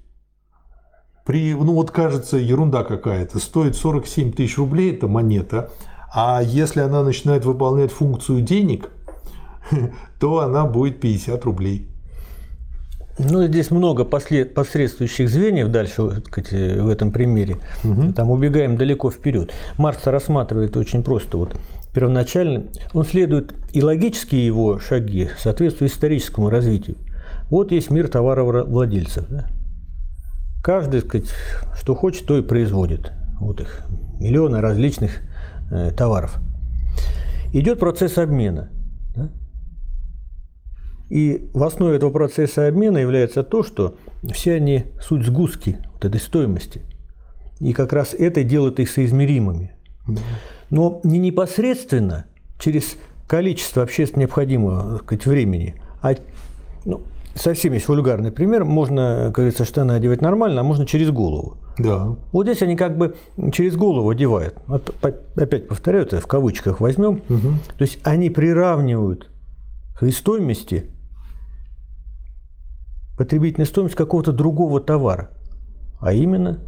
при, 1.27 1.55
ну 1.55 1.75
вот 1.75 1.91
кажется, 1.91 2.37
ерунда 2.37 2.85
какая-то, 2.85 3.41
стоит 3.41 3.75
47 3.75 4.33
тысяч 4.33 4.59
рублей 4.59 4.95
эта 4.95 5.09
монета, 5.09 5.73
а 6.15 6.41
если 6.41 6.83
она 6.83 7.03
начинает 7.03 7.45
выполнять 7.45 7.91
функцию 7.91 8.43
денег, 8.43 8.93
то 10.21 10.39
она 10.39 10.67
будет 10.67 11.01
50 11.01 11.45
рублей. 11.45 11.90
Ну, 13.29 13.47
здесь 13.47 13.71
много 13.71 14.05
послед... 14.05 14.55
посредствующих 14.55 15.29
звеньев 15.29 15.69
дальше 15.69 16.23
сказать, 16.27 16.53
в 16.53 16.89
этом 16.89 17.13
примере. 17.13 17.59
Угу. 17.85 18.13
Там 18.13 18.31
убегаем 18.31 18.77
далеко 18.77 19.11
вперед. 19.11 19.53
Маркс 19.77 20.07
рассматривает 20.07 20.77
очень 20.77 21.03
просто. 21.03 21.37
Вот 21.37 21.57
первоначально 21.93 22.65
он 22.93 23.05
следует 23.05 23.55
и 23.73 23.83
логические 23.83 24.47
его 24.47 24.79
шаги 24.79 25.29
соответствуют 25.39 25.93
историческому 25.93 26.49
развитию. 26.49 26.97
Вот 27.51 27.73
есть 27.73 27.91
мир 27.91 28.09
товаровладельцев. 28.09 29.27
Да? 29.29 29.47
Каждый, 30.63 31.01
сказать, 31.01 31.29
что 31.79 31.95
хочет, 31.95 32.27
то 32.27 32.39
и 32.39 32.43
производит. 32.43 33.13
Вот 33.41 33.61
их 33.61 33.83
миллионы 34.21 34.61
различных 34.61 35.13
э, 35.71 35.91
товаров. 35.97 36.39
Идет 37.53 37.81
процесс 37.81 38.19
обмена. 38.19 38.71
Да? 39.17 39.31
И 41.11 41.51
в 41.53 41.63
основе 41.65 41.97
этого 41.97 42.11
процесса 42.11 42.69
обмена 42.69 42.99
является 42.99 43.43
то, 43.43 43.63
что 43.63 43.97
все 44.33 44.55
они 44.55 44.85
суть 45.03 45.27
сгустки 45.27 45.77
вот 45.93 46.05
этой 46.05 46.21
стоимости. 46.21 46.83
И 47.59 47.73
как 47.73 47.93
раз 47.93 48.15
это 48.15 48.45
делает 48.45 48.81
их 48.81 48.89
соизмеримыми. 48.89 49.73
Но 50.71 51.01
не 51.03 51.19
непосредственно 51.19 52.27
через 52.59 52.97
количество 53.27 53.83
общественно 53.83 54.23
необходимого 54.23 54.99
сказать, 54.99 55.27
времени, 55.27 55.75
а 56.01 56.15
ну, 56.85 57.03
совсем 57.35 57.73
есть 57.73 57.89
вульгарный 57.89 58.31
пример. 58.31 58.65
Можно, 58.65 59.25
как 59.27 59.37
говорится, 59.37 59.65
штаны 59.65 59.93
одевать 59.93 60.21
нормально, 60.21 60.61
а 60.61 60.65
можно 60.65 60.87
через 60.87 61.11
голову. 61.11 61.57
Да. 61.79 62.17
Вот 62.33 62.47
здесь 62.47 62.63
они 62.63 62.77
как 62.77 62.97
бы 62.97 63.17
через 63.53 63.77
голову 63.77 64.11
одевают. 64.11 64.55
Опять 65.37 65.69
повторяю, 65.69 66.05
это 66.05 66.21
в 66.21 66.27
кавычках 66.27 66.81
возьмем. 66.81 67.23
Угу. 67.29 67.49
То 67.79 67.83
есть 67.83 67.99
они 68.05 68.31
приравнивают 68.31 69.29
к 69.99 70.11
стоимости 70.13 70.91
потребительная 73.21 73.67
стоимость 73.67 73.97
какого-то 73.97 74.33
другого 74.33 74.81
товара, 74.81 75.29
а 76.01 76.15
именно 76.15 76.59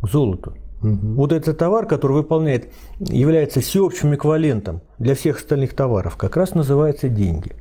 к 0.00 0.08
золоту. 0.08 0.54
Угу. 0.80 1.14
Вот 1.14 1.30
этот 1.30 1.58
товар, 1.58 1.84
который 1.84 2.12
выполняет, 2.12 2.72
является 3.00 3.60
всеобщим 3.60 4.14
эквивалентом 4.14 4.80
для 4.98 5.14
всех 5.14 5.36
остальных 5.36 5.76
товаров, 5.76 6.16
как 6.16 6.38
раз 6.38 6.54
называется 6.54 7.10
деньги. 7.10 7.52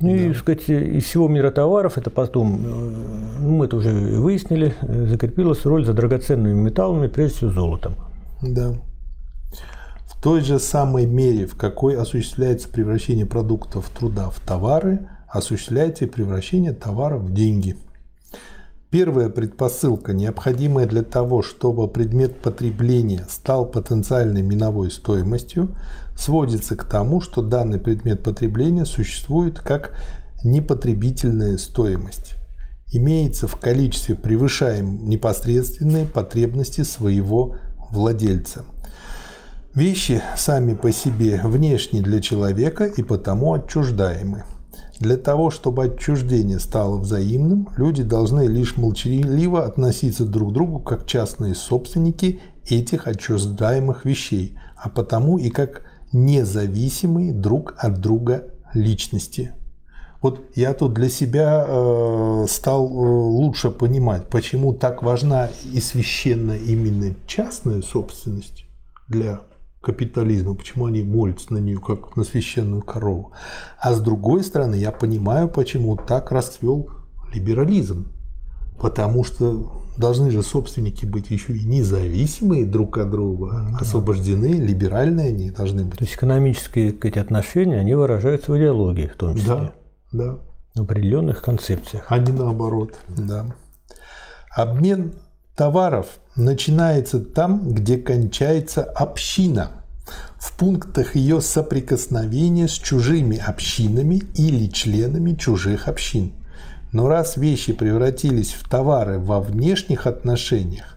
Ну 0.00 0.10
да. 0.10 0.14
и, 0.14 0.34
сказать, 0.34 0.68
из 0.68 1.02
всего 1.02 1.26
мира 1.26 1.50
товаров, 1.50 1.98
это 1.98 2.08
потом, 2.08 2.60
э, 2.64 2.92
ну, 3.40 3.50
мы 3.56 3.64
это 3.64 3.78
уже 3.78 3.90
выяснили, 3.90 4.72
закрепилась 4.80 5.66
роль 5.66 5.84
за 5.84 5.92
драгоценными 5.92 6.54
металлами, 6.54 7.08
прежде 7.08 7.38
всего 7.38 7.50
золотом. 7.50 7.96
Да. 8.42 8.74
В 10.06 10.22
той 10.22 10.42
же 10.42 10.60
самой 10.60 11.04
мере, 11.04 11.48
в 11.48 11.56
какой 11.56 11.96
осуществляется 11.96 12.68
превращение 12.68 13.26
продуктов 13.26 13.90
труда 13.90 14.30
в 14.30 14.38
товары– 14.38 15.00
осуществляете 15.30 16.06
превращение 16.06 16.72
товара 16.72 17.16
в 17.16 17.32
деньги. 17.32 17.76
Первая 18.90 19.28
предпосылка, 19.28 20.12
необходимая 20.12 20.86
для 20.86 21.04
того, 21.04 21.42
чтобы 21.42 21.86
предмет 21.86 22.40
потребления 22.40 23.24
стал 23.30 23.64
потенциальной 23.64 24.42
миновой 24.42 24.90
стоимостью, 24.90 25.76
сводится 26.16 26.74
к 26.74 26.84
тому, 26.84 27.20
что 27.20 27.40
данный 27.40 27.78
предмет 27.78 28.24
потребления 28.24 28.84
существует 28.84 29.60
как 29.60 29.92
непотребительная 30.42 31.56
стоимость. 31.56 32.34
Имеется 32.92 33.46
в 33.46 33.54
количестве, 33.54 34.16
превышаем 34.16 35.08
непосредственные 35.08 36.06
потребности 36.06 36.82
своего 36.82 37.54
владельца. 37.90 38.64
Вещи 39.72 40.20
сами 40.36 40.74
по 40.74 40.90
себе 40.90 41.40
внешне 41.44 42.02
для 42.02 42.20
человека 42.20 42.86
и 42.86 43.04
потому 43.04 43.54
отчуждаемы. 43.54 44.42
Для 45.00 45.16
того, 45.16 45.50
чтобы 45.50 45.84
отчуждение 45.84 46.58
стало 46.58 46.98
взаимным, 46.98 47.70
люди 47.78 48.02
должны 48.02 48.46
лишь 48.46 48.76
молчаливо 48.76 49.64
относиться 49.64 50.26
друг 50.26 50.50
к 50.50 50.52
другу 50.52 50.78
как 50.78 51.06
частные 51.06 51.54
собственники 51.54 52.40
этих 52.68 53.06
отчуждаемых 53.06 54.04
вещей, 54.04 54.58
а 54.76 54.90
потому 54.90 55.38
и 55.38 55.48
как 55.48 55.84
независимые 56.12 57.32
друг 57.32 57.74
от 57.78 57.98
друга 58.00 58.44
личности. 58.74 59.54
Вот 60.20 60.44
я 60.54 60.74
тут 60.74 60.92
для 60.92 61.08
себя 61.08 61.64
э, 61.66 62.46
стал 62.46 62.86
э, 62.86 62.90
лучше 62.90 63.70
понимать, 63.70 64.28
почему 64.28 64.74
так 64.74 65.02
важна 65.02 65.48
и 65.72 65.80
священна 65.80 66.52
именно 66.52 67.14
частная 67.26 67.80
собственность 67.80 68.66
для 69.08 69.40
капитализма, 69.80 70.54
почему 70.54 70.86
они 70.86 71.02
молятся 71.02 71.52
на 71.52 71.58
нее, 71.58 71.78
как 71.78 72.16
на 72.16 72.24
священную 72.24 72.82
корову. 72.82 73.32
А 73.78 73.92
с 73.92 74.00
другой 74.00 74.44
стороны, 74.44 74.74
я 74.74 74.92
понимаю, 74.92 75.48
почему 75.48 75.96
так 75.96 76.30
расцвел 76.32 76.90
либерализм. 77.32 78.08
Потому 78.78 79.24
что 79.24 79.80
должны 79.96 80.30
же 80.30 80.42
собственники 80.42 81.04
быть 81.04 81.30
еще 81.30 81.54
и 81.54 81.64
независимые 81.64 82.64
друг 82.64 82.98
от 82.98 83.10
друга, 83.10 83.68
да. 83.70 83.78
освобождены, 83.78 84.54
либеральные 84.54 85.28
они 85.28 85.50
должны 85.50 85.84
быть. 85.84 85.98
То 85.98 86.04
есть 86.04 86.16
экономические 86.16 86.92
эти 86.92 87.18
отношения, 87.18 87.78
они 87.78 87.94
выражаются 87.94 88.52
в 88.52 88.58
идеологии 88.58 89.06
в 89.06 89.16
том 89.16 89.36
числе. 89.36 89.48
Да, 89.48 89.72
да. 90.12 90.38
В 90.74 90.82
определенных 90.82 91.42
концепциях. 91.42 92.06
А 92.08 92.18
не 92.18 92.32
наоборот, 92.32 92.94
да. 93.08 93.46
Обмен 94.54 95.12
товаров 95.54 96.06
начинается 96.40 97.20
там, 97.20 97.72
где 97.72 97.96
кончается 97.96 98.82
община, 98.82 99.70
в 100.38 100.56
пунктах 100.56 101.14
ее 101.14 101.40
соприкосновения 101.40 102.66
с 102.66 102.72
чужими 102.72 103.36
общинами 103.36 104.22
или 104.34 104.66
членами 104.66 105.34
чужих 105.34 105.86
общин. 105.86 106.32
Но 106.92 107.08
раз 107.08 107.36
вещи 107.36 107.72
превратились 107.72 108.52
в 108.52 108.68
товары 108.68 109.18
во 109.18 109.40
внешних 109.40 110.06
отношениях, 110.06 110.96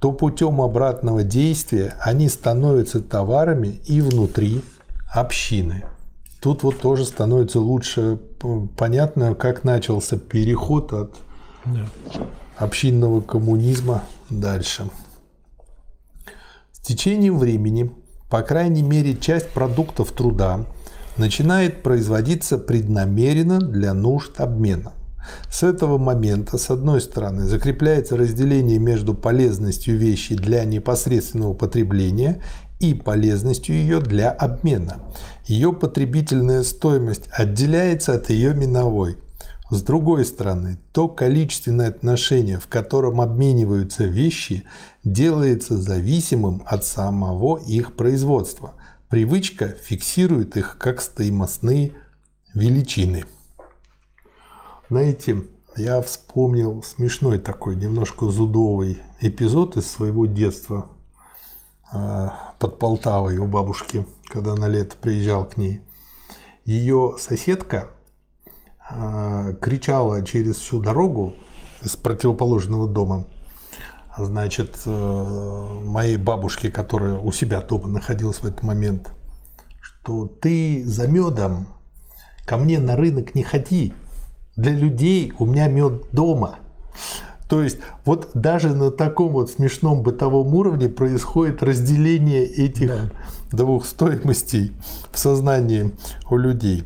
то 0.00 0.12
путем 0.12 0.60
обратного 0.60 1.22
действия 1.22 1.94
они 2.00 2.28
становятся 2.28 3.00
товарами 3.00 3.80
и 3.86 4.02
внутри 4.02 4.62
общины. 5.12 5.84
Тут 6.40 6.62
вот 6.62 6.80
тоже 6.80 7.04
становится 7.04 7.60
лучше 7.60 8.18
понятно, 8.76 9.34
как 9.34 9.64
начался 9.64 10.18
переход 10.18 10.92
от 10.92 11.14
да 11.64 11.86
общинного 12.60 13.22
коммунизма 13.22 14.02
дальше. 14.30 14.90
С 16.72 16.80
течением 16.80 17.38
времени, 17.38 17.90
по 18.30 18.42
крайней 18.42 18.82
мере, 18.82 19.16
часть 19.16 19.50
продуктов 19.50 20.12
труда 20.12 20.64
начинает 21.16 21.82
производиться 21.82 22.58
преднамеренно 22.58 23.58
для 23.58 23.92
нужд 23.92 24.40
обмена. 24.40 24.92
С 25.50 25.62
этого 25.62 25.98
момента, 25.98 26.56
с 26.56 26.70
одной 26.70 27.00
стороны, 27.00 27.44
закрепляется 27.44 28.16
разделение 28.16 28.78
между 28.78 29.14
полезностью 29.14 29.96
вещи 29.98 30.34
для 30.34 30.64
непосредственного 30.64 31.52
потребления 31.52 32.42
и 32.78 32.94
полезностью 32.94 33.74
ее 33.74 34.00
для 34.00 34.30
обмена. 34.30 35.00
Ее 35.46 35.72
потребительная 35.72 36.62
стоимость 36.62 37.24
отделяется 37.30 38.14
от 38.14 38.30
ее 38.30 38.54
миновой– 38.54 39.18
с 39.70 39.82
другой 39.82 40.24
стороны, 40.24 40.78
то 40.92 41.06
количественное 41.06 41.88
отношение, 41.88 42.58
в 42.58 42.66
котором 42.66 43.20
обмениваются 43.20 44.04
вещи, 44.04 44.64
делается 45.04 45.76
зависимым 45.76 46.62
от 46.66 46.84
самого 46.84 47.58
их 47.58 47.94
производства. 47.94 48.74
Привычка 49.08 49.68
фиксирует 49.68 50.56
их 50.56 50.76
как 50.78 51.00
стоимостные 51.00 51.92
величины. 52.52 53.24
Знаете, 54.88 55.44
я 55.76 56.02
вспомнил 56.02 56.82
смешной 56.82 57.38
такой, 57.38 57.76
немножко 57.76 58.26
зудовый 58.26 58.98
эпизод 59.20 59.76
из 59.76 59.88
своего 59.88 60.26
детства 60.26 60.88
а, 61.92 62.54
под 62.58 62.80
Полтавой 62.80 63.38
у 63.38 63.46
бабушки, 63.46 64.04
когда 64.24 64.56
на 64.56 64.66
лето 64.66 64.96
приезжал 65.00 65.44
к 65.44 65.56
ней. 65.56 65.80
Ее 66.64 67.14
соседка 67.20 67.90
Э, 67.90 67.99
кричала 69.60 70.24
через 70.24 70.56
всю 70.56 70.80
дорогу 70.80 71.34
с 71.82 71.96
противоположного 71.96 72.88
дома, 72.88 73.26
значит, 74.18 74.80
э, 74.84 75.80
моей 75.84 76.16
бабушке, 76.16 76.70
которая 76.70 77.18
у 77.18 77.32
себя 77.32 77.60
дома 77.60 77.88
находилась 77.88 78.38
в 78.38 78.44
этот 78.44 78.62
момент, 78.62 79.10
что 79.80 80.26
ты 80.26 80.84
за 80.84 81.06
медом 81.06 81.68
ко 82.44 82.56
мне 82.56 82.78
на 82.78 82.96
рынок 82.96 83.34
не 83.34 83.42
ходи. 83.42 83.94
Для 84.56 84.72
людей 84.72 85.32
у 85.38 85.46
меня 85.46 85.68
мед 85.68 86.10
дома. 86.12 86.58
То 87.48 87.62
есть 87.62 87.78
вот 88.04 88.30
даже 88.34 88.74
на 88.74 88.90
таком 88.90 89.32
вот 89.32 89.50
смешном 89.50 90.02
бытовом 90.02 90.54
уровне 90.54 90.88
происходит 90.88 91.62
разделение 91.62 92.44
этих 92.44 92.88
да. 92.88 93.10
двух 93.50 93.86
стоимостей 93.86 94.72
в 95.10 95.18
сознании 95.18 95.92
у 96.28 96.36
людей. 96.36 96.84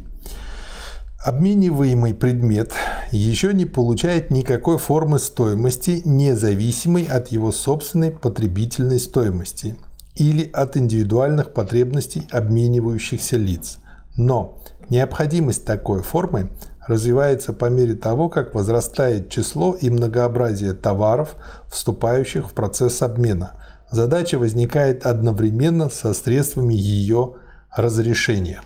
Обмениваемый 1.24 2.12
предмет 2.12 2.72
еще 3.10 3.54
не 3.54 3.64
получает 3.64 4.30
никакой 4.30 4.76
формы 4.76 5.18
стоимости, 5.18 6.02
независимой 6.04 7.04
от 7.04 7.28
его 7.28 7.50
собственной 7.50 8.10
потребительной 8.10 9.00
стоимости 9.00 9.74
или 10.16 10.50
от 10.52 10.76
индивидуальных 10.76 11.54
потребностей 11.54 12.28
обменивающихся 12.30 13.38
лиц. 13.38 13.78
Но 14.16 14.58
необходимость 14.90 15.64
такой 15.64 16.02
формы 16.02 16.50
развивается 16.86 17.54
по 17.54 17.70
мере 17.70 17.94
того, 17.94 18.28
как 18.28 18.54
возрастает 18.54 19.30
число 19.30 19.72
и 19.72 19.88
многообразие 19.88 20.74
товаров, 20.74 21.36
вступающих 21.70 22.50
в 22.50 22.52
процесс 22.52 23.00
обмена. 23.00 23.52
Задача 23.90 24.38
возникает 24.38 25.06
одновременно 25.06 25.88
со 25.88 26.12
средствами 26.12 26.74
ее 26.74 27.36
разрешения. 27.74 28.60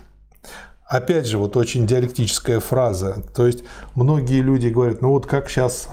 Опять 0.89 1.27
же, 1.27 1.37
вот 1.37 1.55
очень 1.55 1.85
диалектическая 1.85 2.59
фраза. 2.59 3.23
То 3.35 3.45
есть 3.45 3.63
многие 3.93 4.41
люди 4.41 4.69
говорят, 4.69 5.03
ну 5.03 5.09
вот 5.09 5.27
как 5.27 5.47
сейчас 5.47 5.87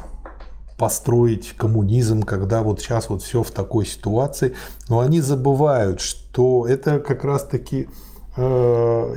построить 0.78 1.52
коммунизм, 1.54 2.22
когда 2.22 2.62
вот 2.62 2.80
сейчас 2.80 3.10
вот 3.10 3.22
все 3.22 3.42
в 3.42 3.50
такой 3.50 3.84
ситуации. 3.84 4.54
Но 4.88 5.00
они 5.00 5.20
забывают, 5.20 6.00
что 6.00 6.66
это 6.66 6.98
как 6.98 7.24
раз-таки 7.24 7.90
э, 8.38 9.16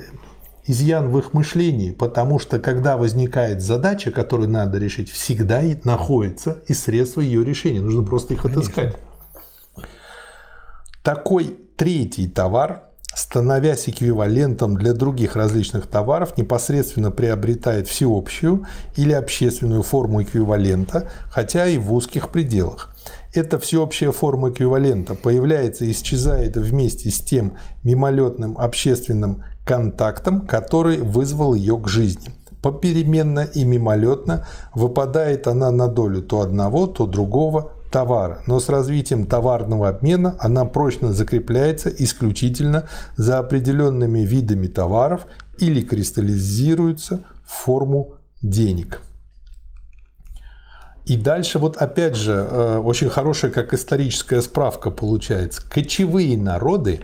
изъян 0.65 1.07
в 1.09 1.17
их 1.17 1.33
мышлении, 1.33 1.91
потому 1.91 2.39
что 2.39 2.59
когда 2.59 2.97
возникает 2.97 3.61
задача, 3.61 4.11
которую 4.11 4.49
надо 4.49 4.79
решить, 4.79 5.09
всегда 5.09 5.61
находится 5.85 6.61
и 6.67 6.73
средства 6.73 7.21
ее 7.21 7.45
решения. 7.45 7.79
Нужно 7.79 8.03
просто 8.03 8.33
их 8.33 8.41
Конечно. 8.41 8.63
отыскать. 8.63 8.97
Такой 11.03 11.57
третий 11.77 12.27
товар 12.27 12.88
становясь 13.15 13.89
эквивалентом 13.89 14.75
для 14.75 14.93
других 14.93 15.35
различных 15.35 15.87
товаров, 15.87 16.37
непосредственно 16.37 17.11
приобретает 17.11 17.87
всеобщую 17.87 18.65
или 18.95 19.11
общественную 19.11 19.83
форму 19.83 20.21
эквивалента, 20.21 21.09
хотя 21.29 21.67
и 21.67 21.77
в 21.77 21.93
узких 21.93 22.29
пределах. 22.29 22.95
Эта 23.33 23.59
всеобщая 23.59 24.11
форма 24.11 24.49
эквивалента 24.49 25.15
появляется 25.15 25.85
и 25.85 25.91
исчезает 25.91 26.57
вместе 26.57 27.09
с 27.11 27.19
тем 27.19 27.57
мимолетным 27.83 28.57
общественным 28.57 29.43
контактом, 29.65 30.47
который 30.47 30.97
вызвал 30.97 31.53
ее 31.53 31.77
к 31.77 31.87
жизни. 31.87 32.33
Попеременно 32.61 33.41
и 33.41 33.63
мимолетно 33.63 34.45
выпадает 34.73 35.47
она 35.47 35.71
на 35.71 35.87
долю 35.87 36.21
то 36.21 36.41
одного, 36.41 36.87
то 36.87 37.05
другого, 37.05 37.71
товара, 37.91 38.41
но 38.47 38.59
с 38.59 38.69
развитием 38.69 39.25
товарного 39.25 39.89
обмена 39.89 40.35
она 40.39 40.65
прочно 40.65 41.13
закрепляется 41.13 41.89
исключительно 41.89 42.87
за 43.15 43.39
определенными 43.39 44.19
видами 44.19 44.67
товаров 44.67 45.25
или 45.57 45.81
кристаллизируется 45.81 47.23
в 47.45 47.51
форму 47.51 48.15
денег. 48.41 49.01
И 51.05 51.17
дальше 51.17 51.57
вот 51.57 51.77
опять 51.77 52.15
же 52.15 52.33
э, 52.33 52.77
очень 52.77 53.09
хорошая 53.09 53.49
как 53.51 53.73
историческая 53.73 54.41
справка 54.41 54.91
получается. 54.91 55.63
Кочевые 55.67 56.37
народы 56.37 57.01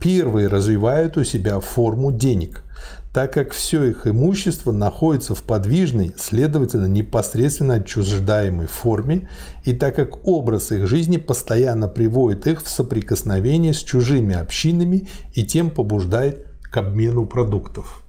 первые 0.00 0.48
развивают 0.48 1.16
у 1.16 1.24
себя 1.24 1.60
форму 1.60 2.12
денег– 2.12 2.62
так 3.12 3.34
как 3.34 3.52
все 3.52 3.84
их 3.84 4.06
имущество 4.06 4.72
находится 4.72 5.34
в 5.34 5.42
подвижной, 5.42 6.14
следовательно, 6.16 6.86
непосредственно 6.86 7.74
отчуждаемой 7.74 8.66
форме, 8.66 9.28
и 9.64 9.74
так 9.74 9.96
как 9.96 10.26
образ 10.26 10.72
их 10.72 10.86
жизни 10.86 11.18
постоянно 11.18 11.88
приводит 11.88 12.46
их 12.46 12.62
в 12.62 12.68
соприкосновение 12.68 13.74
с 13.74 13.82
чужими 13.82 14.34
общинами 14.34 15.08
и 15.34 15.44
тем 15.44 15.70
побуждает 15.70 16.46
к 16.62 16.76
обмену 16.78 17.26
продуктов. 17.26 18.02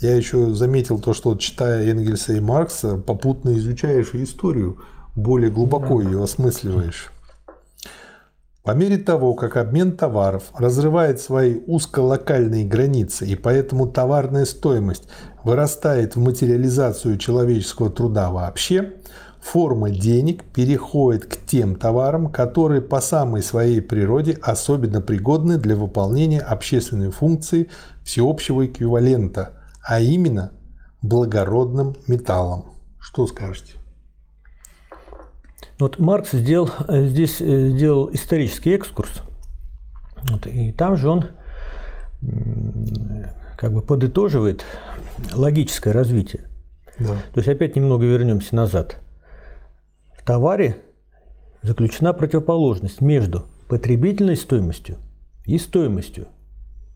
Я 0.00 0.14
еще 0.14 0.54
заметил 0.54 0.98
то, 0.98 1.12
что 1.12 1.34
читая 1.36 1.90
Энгельса 1.90 2.32
и 2.32 2.40
Маркса, 2.40 2.96
попутно 2.96 3.56
изучаешь 3.58 4.14
историю, 4.14 4.78
более 5.14 5.50
глубоко 5.50 6.00
ее 6.00 6.22
осмысливаешь. 6.22 7.10
По 8.66 8.72
мере 8.72 8.98
того, 8.98 9.34
как 9.34 9.56
обмен 9.56 9.96
товаров 9.96 10.50
разрывает 10.52 11.20
свои 11.20 11.60
узколокальные 11.68 12.66
границы 12.66 13.24
и 13.24 13.36
поэтому 13.36 13.86
товарная 13.86 14.44
стоимость 14.44 15.04
вырастает 15.44 16.16
в 16.16 16.18
материализацию 16.18 17.16
человеческого 17.16 17.90
труда 17.90 18.32
вообще, 18.32 18.94
форма 19.40 19.90
денег 19.90 20.42
переходит 20.42 21.26
к 21.26 21.36
тем 21.46 21.76
товарам, 21.76 22.28
которые 22.32 22.82
по 22.82 23.00
самой 23.00 23.44
своей 23.44 23.80
природе 23.80 24.36
особенно 24.42 25.00
пригодны 25.00 25.58
для 25.58 25.76
выполнения 25.76 26.40
общественной 26.40 27.12
функции 27.12 27.68
всеобщего 28.02 28.66
эквивалента, 28.66 29.52
а 29.80 30.00
именно 30.00 30.50
благородным 31.02 31.94
металлом. 32.08 32.72
Что 32.98 33.28
скажете? 33.28 33.74
Вот 35.78 35.98
Маркс 35.98 36.32
сделал, 36.32 36.70
э, 36.88 37.06
здесь 37.06 37.40
э, 37.40 37.68
сделал 37.68 38.10
исторический 38.12 38.70
экскурс, 38.74 39.22
вот, 40.30 40.46
и 40.46 40.72
там 40.72 40.96
же 40.96 41.08
он 41.10 41.26
как 43.56 43.72
бы 43.72 43.82
подытоживает 43.82 44.64
логическое 45.34 45.92
развитие. 45.92 46.44
Да. 46.98 47.14
То 47.32 47.40
есть 47.40 47.48
опять 47.48 47.76
немного 47.76 48.06
вернемся 48.06 48.56
назад. 48.56 48.96
В 50.18 50.24
товаре 50.24 50.78
заключена 51.62 52.14
противоположность 52.14 53.02
между 53.02 53.46
потребительной 53.68 54.36
стоимостью 54.36 54.96
и 55.44 55.58
стоимостью. 55.58 56.28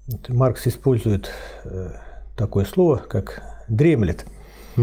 Вот 0.06 0.28
Маркс 0.30 0.66
использует 0.66 1.30
э, 1.64 1.92
такое 2.34 2.64
слово, 2.64 2.96
как 2.96 3.42
дремлет– 3.68 4.24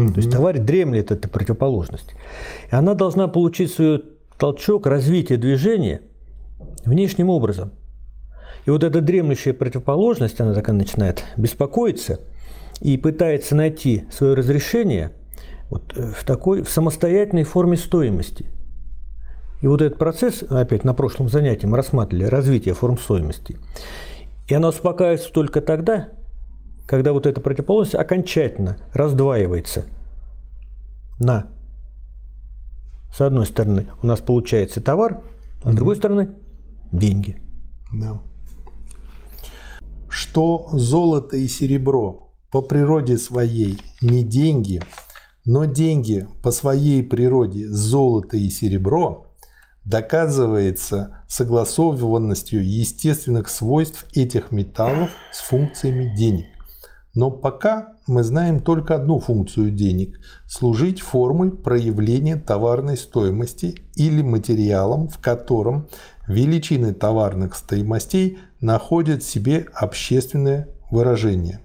Угу. 0.04 0.12
То 0.12 0.20
есть 0.20 0.30
товарищ 0.30 0.60
дремлет 0.60 1.10
эта 1.10 1.28
противоположность. 1.28 2.14
И 2.70 2.74
она 2.74 2.94
должна 2.94 3.28
получить 3.28 3.72
свой 3.72 4.04
толчок 4.38 4.86
развития 4.86 5.36
движения 5.36 6.02
внешним 6.84 7.30
образом. 7.30 7.72
И 8.66 8.70
вот 8.70 8.84
эта 8.84 9.00
дремлющая 9.00 9.54
противоположность, 9.54 10.40
она 10.40 10.54
такая 10.54 10.76
начинает 10.76 11.24
беспокоиться 11.36 12.20
и 12.80 12.96
пытается 12.96 13.56
найти 13.56 14.04
свое 14.10 14.34
разрешение 14.34 15.12
вот 15.70 15.96
э, 15.96 16.12
в 16.14 16.24
такой 16.24 16.62
в 16.62 16.68
самостоятельной 16.68 17.44
форме 17.44 17.76
стоимости. 17.76 18.46
И 19.60 19.66
вот 19.66 19.82
этот 19.82 19.98
процесс, 19.98 20.44
опять 20.48 20.84
на 20.84 20.94
прошлом 20.94 21.28
занятии 21.28 21.66
мы 21.66 21.76
рассматривали 21.76 22.24
развитие 22.24 22.74
форм 22.74 22.96
стоимости. 22.96 23.58
И 24.46 24.54
она 24.54 24.68
успокаивается 24.68 25.32
только 25.32 25.60
тогда, 25.60 26.08
когда 26.88 27.12
вот 27.12 27.26
эта 27.26 27.42
противоположность 27.42 27.94
окончательно 27.94 28.78
раздваивается 28.94 29.84
на 31.20 31.48
с 33.14 33.20
одной 33.20 33.44
стороны 33.46 33.86
у 34.02 34.06
нас 34.06 34.20
получается 34.20 34.80
товар, 34.80 35.22
а 35.62 35.72
с 35.72 35.74
другой 35.74 35.96
стороны 35.96 36.30
деньги. 36.90 37.42
Да. 37.92 38.22
Что 40.08 40.68
золото 40.72 41.36
и 41.36 41.46
серебро 41.46 42.30
по 42.50 42.62
природе 42.62 43.18
своей 43.18 43.78
не 44.00 44.22
деньги, 44.22 44.80
но 45.44 45.66
деньги 45.66 46.26
по 46.42 46.50
своей 46.50 47.02
природе 47.02 47.68
золото 47.68 48.38
и 48.38 48.48
серебро 48.48 49.26
доказывается 49.84 51.22
согласованностью 51.28 52.66
естественных 52.66 53.48
свойств 53.48 54.06
этих 54.14 54.52
металлов 54.52 55.10
с 55.32 55.40
функциями 55.40 56.14
денег. 56.16 56.46
Но 57.18 57.32
пока 57.32 57.94
мы 58.06 58.22
знаем 58.22 58.60
только 58.60 58.94
одну 58.94 59.18
функцию 59.18 59.72
денег– 59.72 60.20
служить 60.46 61.00
формой 61.00 61.50
проявления 61.50 62.36
товарной 62.36 62.96
стоимости 62.96 63.74
или 63.96 64.22
материалом, 64.22 65.08
в 65.08 65.18
котором 65.18 65.88
величины 66.28 66.94
товарных 66.94 67.56
стоимостей 67.56 68.38
находят 68.60 69.24
в 69.24 69.28
себе 69.28 69.66
общественное 69.74 70.68
выражение. 70.92 71.58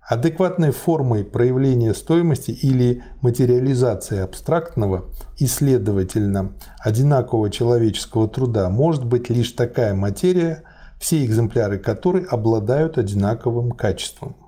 Адекватной 0.00 0.72
формой 0.72 1.24
проявления 1.24 1.94
стоимости 1.94 2.50
или 2.50 3.04
материализации 3.20 4.18
абстрактного 4.18 5.04
и, 5.38 5.46
следовательно, 5.46 6.54
одинакового 6.80 7.50
человеческого 7.50 8.26
труда 8.26 8.68
может 8.68 9.04
быть 9.04 9.30
лишь 9.30 9.52
такая 9.52 9.94
материя, 9.94 10.64
все 10.98 11.24
экземпляры 11.24 11.78
которой 11.78 12.24
обладают 12.24 12.98
одинаковым 12.98 13.70
качеством. 13.70 14.41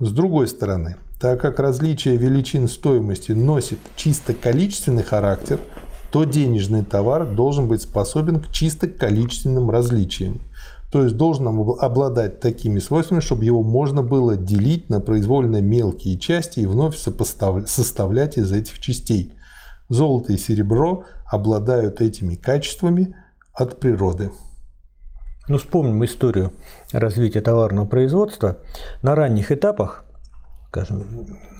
С 0.00 0.12
другой 0.12 0.46
стороны, 0.46 0.96
так 1.18 1.40
как 1.40 1.58
различие 1.58 2.16
величин 2.16 2.68
стоимости 2.68 3.32
носит 3.32 3.80
чисто 3.96 4.32
количественный 4.32 5.02
характер, 5.02 5.58
то 6.12 6.22
денежный 6.22 6.84
товар 6.84 7.26
должен 7.26 7.66
быть 7.66 7.82
способен 7.82 8.38
к 8.40 8.52
чисто 8.52 8.86
количественным 8.86 9.70
различиям. 9.70 10.40
То 10.92 11.02
есть 11.02 11.16
должен 11.16 11.48
обладать 11.48 12.38
такими 12.38 12.78
свойствами, 12.78 13.18
чтобы 13.18 13.44
его 13.44 13.64
можно 13.64 14.02
было 14.02 14.36
делить 14.36 14.88
на 14.88 15.00
произвольно 15.00 15.60
мелкие 15.60 16.16
части 16.16 16.60
и 16.60 16.66
вновь 16.66 16.96
составлять 16.96 18.38
из 18.38 18.52
этих 18.52 18.78
частей. 18.78 19.32
Золото 19.88 20.32
и 20.32 20.38
серебро 20.38 21.04
обладают 21.26 22.00
этими 22.00 22.36
качествами 22.36 23.16
от 23.52 23.80
природы. 23.80 24.30
Ну, 25.48 25.56
вспомним 25.56 26.04
историю 26.04 26.52
развития 26.92 27.40
товарного 27.40 27.86
производства. 27.86 28.58
На 29.02 29.14
ранних 29.14 29.50
этапах, 29.50 30.04
скажем, 30.68 31.04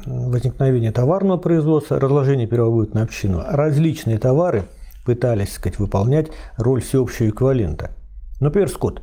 возникновения 0.05 0.93
товарного 0.93 1.39
производства, 1.39 1.99
разложения 1.99 2.47
первобытной 2.47 3.03
общины, 3.03 3.43
различные 3.47 4.19
товары 4.19 4.65
пытались, 5.07 5.55
сказать, 5.55 5.79
выполнять 5.79 6.29
роль 6.59 6.83
всеобщего 6.83 7.31
эквивалента. 7.31 7.93
Например, 8.41 8.69
скот. 8.69 9.01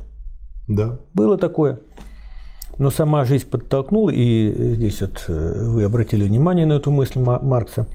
Да. 0.68 1.00
Было 1.14 1.36
такое. 1.36 1.80
Но 2.78 2.90
сама 2.90 3.24
жизнь 3.24 3.48
подтолкнула, 3.48 4.10
и 4.10 4.74
здесь 4.74 5.00
вот 5.00 5.24
э, 5.28 5.64
вы 5.64 5.82
обратили 5.82 6.24
внимание 6.24 6.66
на 6.66 6.74
эту 6.74 6.90
мысль 6.90 7.18
Маркса, 7.18 7.86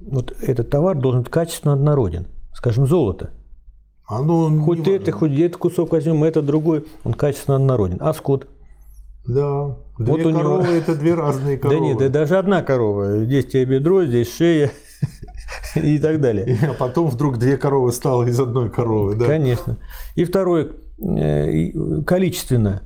вот 0.00 0.32
этот 0.42 0.70
товар 0.70 0.96
должен 0.96 1.22
быть 1.22 1.30
качественно 1.30 1.72
однороден. 1.72 2.26
Скажем, 2.52 2.86
золото. 2.86 3.30
Оно 4.06 4.50
хоть 4.62 4.86
это, 4.86 5.10
важно. 5.10 5.12
хоть 5.12 5.32
этот 5.32 5.56
кусок 5.56 5.92
возьмем, 5.92 6.22
это 6.22 6.42
другой, 6.42 6.86
он 7.02 7.14
качественно 7.14 7.56
однороден. 7.56 7.98
А 8.00 8.14
скот? 8.14 8.46
Да. 9.26 9.76
Две 9.98 10.12
вот 10.12 10.22
коровы 10.22 10.62
него... 10.62 10.72
это 10.72 10.94
две 10.94 11.14
разные 11.14 11.58
коровы. 11.58 11.80
Да 11.80 11.84
нет, 11.84 12.00
это 12.00 12.10
даже 12.10 12.38
одна 12.38 12.62
корова. 12.62 13.24
Здесь 13.24 13.46
тебе 13.46 13.64
бедро, 13.64 14.04
здесь 14.04 14.32
шея 14.36 14.70
и 15.74 15.98
так 15.98 16.20
далее. 16.20 16.56
А 16.70 16.74
потом 16.74 17.08
вдруг 17.08 17.38
две 17.38 17.56
коровы 17.56 17.92
стало 17.92 18.24
из 18.24 18.38
одной 18.38 18.70
коровы, 18.70 19.16
да? 19.16 19.26
Конечно. 19.26 19.78
И 20.14 20.24
второе, 20.24 20.68
э, 21.00 22.02
количественно. 22.06 22.82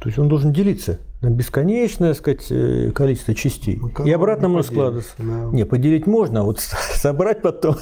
То 0.00 0.08
есть 0.08 0.18
он 0.18 0.28
должен 0.28 0.52
делиться 0.52 0.98
на 1.20 1.28
бесконечное 1.28 2.14
сказать, 2.14 2.46
э, 2.50 2.90
количество 2.94 3.34
частей. 3.34 3.76
Ну, 3.76 4.06
и 4.06 4.10
обратно 4.10 4.48
можно 4.48 4.72
складываться. 4.72 5.12
Да. 5.18 5.50
Не, 5.52 5.66
поделить 5.66 6.06
можно, 6.06 6.40
а 6.40 6.42
вот 6.44 6.60
собрать 6.60 7.42
потом 7.42 7.76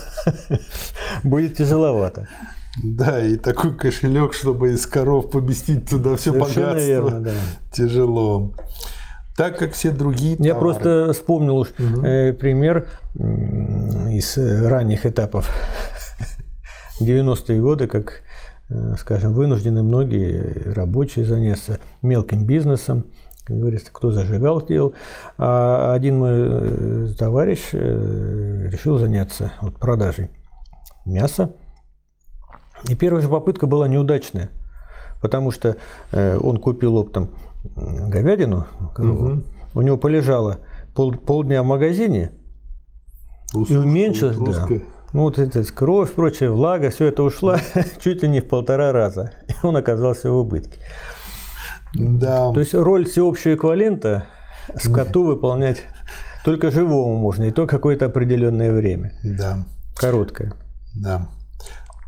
будет 1.23 1.57
тяжеловато. 1.57 2.29
Да, 2.83 3.25
и 3.25 3.37
такой 3.37 3.75
кошелек, 3.75 4.35
чтобы 4.35 4.73
из 4.73 4.85
коров 4.87 5.31
поместить 5.31 5.89
туда 5.89 6.17
все 6.17 6.33
Совершенно 6.33 6.67
богатство. 6.67 6.87
Верно, 6.87 7.21
да. 7.21 7.31
Тяжело. 7.73 8.53
Так 9.37 9.57
как 9.57 9.73
все 9.73 9.93
другие 9.93 10.37
Я 10.41 10.57
просто 10.57 11.13
вспомнил 11.13 11.59
уж 11.59 11.69
угу. 11.79 12.01
пример 12.01 12.89
из 13.15 14.37
ранних 14.37 15.07
этапов 15.07 15.49
90-е 17.01 17.61
годы, 17.61 17.87
как 17.87 18.23
скажем, 18.99 19.33
вынуждены 19.33 19.83
многие 19.83 20.73
рабочие 20.75 21.25
заняться 21.25 21.81
мелким 22.03 22.45
бизнесом, 22.45 23.07
как 23.45 23.59
говорится, 23.59 23.91
кто 23.93 24.11
зажигал, 24.11 24.65
делал. 24.65 24.95
А 25.39 25.95
один 25.95 26.19
мой 26.19 26.33
э, 26.35 27.09
товарищ 27.19 27.71
э, 27.73 28.69
решил 28.71 28.99
заняться 28.99 29.53
вот, 29.63 29.77
продажей 29.79 30.31
мяса. 31.07 31.55
И 32.89 32.95
первая 32.95 33.23
же 33.23 33.29
попытка 33.29 33.67
была 33.67 33.89
неудачная, 33.89 34.51
потому 35.21 35.51
что 35.51 35.77
он 36.13 36.59
купил 36.59 36.97
оптом 36.97 37.31
говядину, 37.75 38.69
угу. 38.97 39.43
у 39.75 39.83
него 39.83 39.97
полежало 39.97 40.59
пол, 40.95 41.13
полдня 41.13 41.63
в 41.65 41.67
магазине, 41.67 42.31
Рус, 43.53 43.71
и 43.71 43.77
уменьшилось, 43.77 44.37
да, 44.37 44.69
ну, 45.13 45.23
вот 45.23 45.39
эта 45.39 45.65
кровь, 45.65 46.13
прочая 46.13 46.51
влага, 46.51 46.91
все 46.91 47.07
это 47.07 47.23
ушла 47.23 47.61
чуть 48.03 48.23
ли 48.23 48.29
не 48.29 48.41
в 48.41 48.49
полтора 48.49 48.93
раза. 48.93 49.33
И 49.49 49.55
он 49.63 49.77
оказался 49.77 50.31
в 50.31 50.37
убытке. 50.37 50.79
Да. 51.95 52.53
То 52.53 52.61
есть 52.61 52.75
роль 52.75 53.07
всеобщего 53.07 53.55
эквивалента 53.55 54.27
скоту 54.77 55.25
выполнять 55.25 55.83
только 56.45 56.71
живому 56.71 57.17
можно, 57.17 57.45
и 57.45 57.51
то 57.51 57.67
какое-то 57.67 58.07
определенное 58.07 58.73
время. 58.73 59.13
Да. 59.25 59.65
Короткое. 59.97 60.53
Да. 60.95 61.29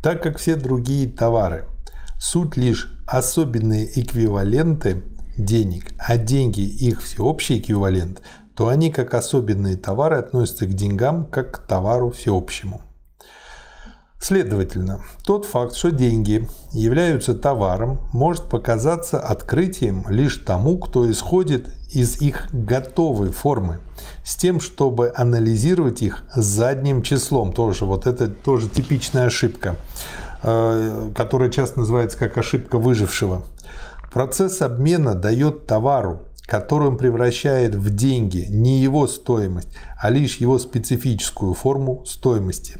Так 0.03 0.21
как 0.21 0.37
все 0.37 0.55
другие 0.55 1.09
товары 1.09 1.65
суть 2.19 2.55
лишь 2.55 2.93
особенные 3.07 3.99
эквиваленты 3.99 5.03
денег, 5.37 5.91
а 5.97 6.17
деньги 6.17 6.61
их 6.61 7.01
всеобщий 7.01 7.59
эквивалент, 7.59 8.21
то 8.55 8.67
они 8.67 8.91
как 8.91 9.15
особенные 9.15 9.75
товары 9.75 10.17
относятся 10.17 10.67
к 10.67 10.73
деньгам 10.73 11.25
как 11.25 11.51
к 11.51 11.67
товару 11.67 12.11
всеобщему. 12.11 12.81
Следовательно, 14.23 15.01
тот 15.25 15.45
факт, 15.45 15.75
что 15.75 15.89
деньги 15.89 16.47
являются 16.73 17.33
товаром, 17.33 18.01
может 18.13 18.43
показаться 18.43 19.19
открытием 19.19 20.05
лишь 20.09 20.37
тому, 20.37 20.77
кто 20.77 21.09
исходит 21.09 21.69
из 21.91 22.21
их 22.21 22.47
готовой 22.51 23.31
формы, 23.31 23.79
с 24.23 24.35
тем, 24.35 24.59
чтобы 24.59 25.11
анализировать 25.15 26.03
их 26.03 26.23
задним 26.35 27.01
числом. 27.01 27.51
Тоже 27.51 27.85
вот 27.85 28.05
это 28.05 28.27
тоже 28.27 28.69
типичная 28.69 29.25
ошибка, 29.25 29.75
э, 30.43 31.09
которая 31.15 31.49
часто 31.49 31.79
называется 31.79 32.19
как 32.19 32.37
ошибка 32.37 32.77
выжившего. 32.77 33.41
Процесс 34.13 34.61
обмена 34.61 35.15
дает 35.15 35.65
товару 35.65 36.21
который 36.51 36.93
превращает 36.97 37.75
в 37.75 37.95
деньги 37.95 38.45
не 38.49 38.81
его 38.81 39.07
стоимость, 39.07 39.69
а 39.97 40.09
лишь 40.09 40.35
его 40.35 40.59
специфическую 40.59 41.53
форму 41.53 42.03
стоимости. 42.05 42.75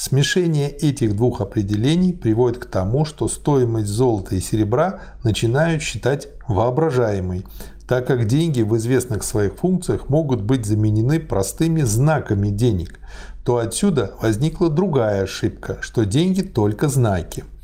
Смешение 0.00 0.70
этих 0.70 1.16
двух 1.16 1.40
определений 1.40 2.12
приводит 2.12 2.58
к 2.58 2.66
тому, 2.66 3.04
что 3.04 3.26
стоимость 3.26 3.88
золота 3.88 4.36
и 4.36 4.40
серебра 4.40 5.00
начинают 5.24 5.82
считать 5.82 6.28
воображаемой, 6.46 7.44
так 7.88 8.06
как 8.06 8.28
деньги 8.28 8.62
в 8.62 8.76
известных 8.76 9.24
своих 9.24 9.56
функциях 9.56 10.08
могут 10.08 10.40
быть 10.40 10.66
заменены 10.66 11.18
простыми 11.18 11.80
знаками 11.80 12.50
денег, 12.50 13.00
то 13.44 13.56
отсюда 13.56 14.12
возникла 14.22 14.68
другая 14.68 15.24
ошибка, 15.24 15.78
что 15.80 16.04
деньги 16.04 16.42
только 16.42 16.86
знаки– 16.88 17.42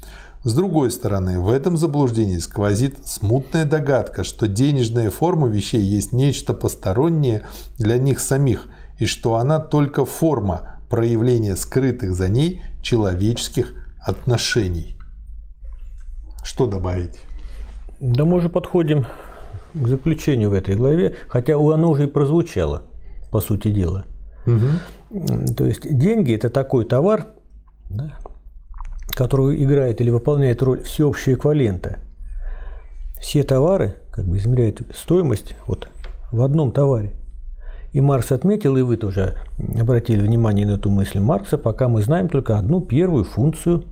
с 0.43 0.53
другой 0.53 0.91
стороны, 0.91 1.41
в 1.41 1.51
этом 1.51 1.79
заблуждении 1.79 2.37
сквозит 2.37 2.99
смутная 3.07 3.65
догадка, 3.65 4.25
что 4.25 4.47
денежная 4.47 5.09
форма 5.09 5.49
вещей 5.49 5.81
есть 5.81 6.13
нечто 6.13 6.53
постороннее 6.53 7.47
для 7.79 7.97
них 7.97 8.21
самих, 8.21 8.67
и 8.99 9.07
что 9.07 9.37
она 9.37 9.59
только 9.59 10.05
форма 10.05 10.74
проявления 10.95 11.57
скрытых 11.57 12.15
за 12.15 12.29
ней 12.29 12.63
человеческих 12.81 13.75
отношений. 13.99 14.97
Что 16.45 16.69
добавить? 16.69 17.19
Да 17.99 18.25
мы 18.25 18.37
уже 18.37 18.49
подходим 18.49 19.05
к 19.73 19.89
заключению 19.89 20.51
в 20.51 20.53
этой 20.53 20.77
главе, 20.77 21.17
хотя 21.27 21.57
оно 21.57 21.91
уже 21.91 22.05
и 22.05 22.07
прозвучало, 22.07 22.85
по 23.33 23.41
сути 23.41 23.73
дела. 23.73 24.05
Угу. 24.47 25.55
То 25.57 25.65
есть 25.65 25.81
деньги– 25.99 26.33
это 26.37 26.49
такой 26.49 26.85
товар, 26.85 27.27
да, 27.91 28.17
которую 29.09 29.61
играет 29.61 30.01
или 30.01 30.11
выполняет 30.11 30.63
роль 30.63 30.85
всеобщего 30.85 31.35
эквивалента. 31.35 31.99
Все 33.21 33.43
товары 33.43 33.97
как 34.13 34.27
бы 34.27 34.37
измеряют 34.37 34.81
стоимость 34.95 35.57
вот, 35.67 35.89
в 36.31 36.41
одном 36.41 36.71
товаре. 36.71 37.15
И 37.95 38.01
Маркс 38.01 38.33
отметил, 38.33 38.77
и 38.77 38.83
вы 38.83 38.97
тоже 38.97 39.37
обратили 39.79 40.21
внимание 40.21 40.67
на 40.67 40.73
эту 40.73 40.91
мысль 40.91 41.21
Маркса, 41.21 41.57
пока 41.59 41.87
мы 41.87 42.03
знаем 42.03 42.29
только 42.29 42.59
одну 42.59 42.81
первую 42.81 43.23
функцию 43.23 43.85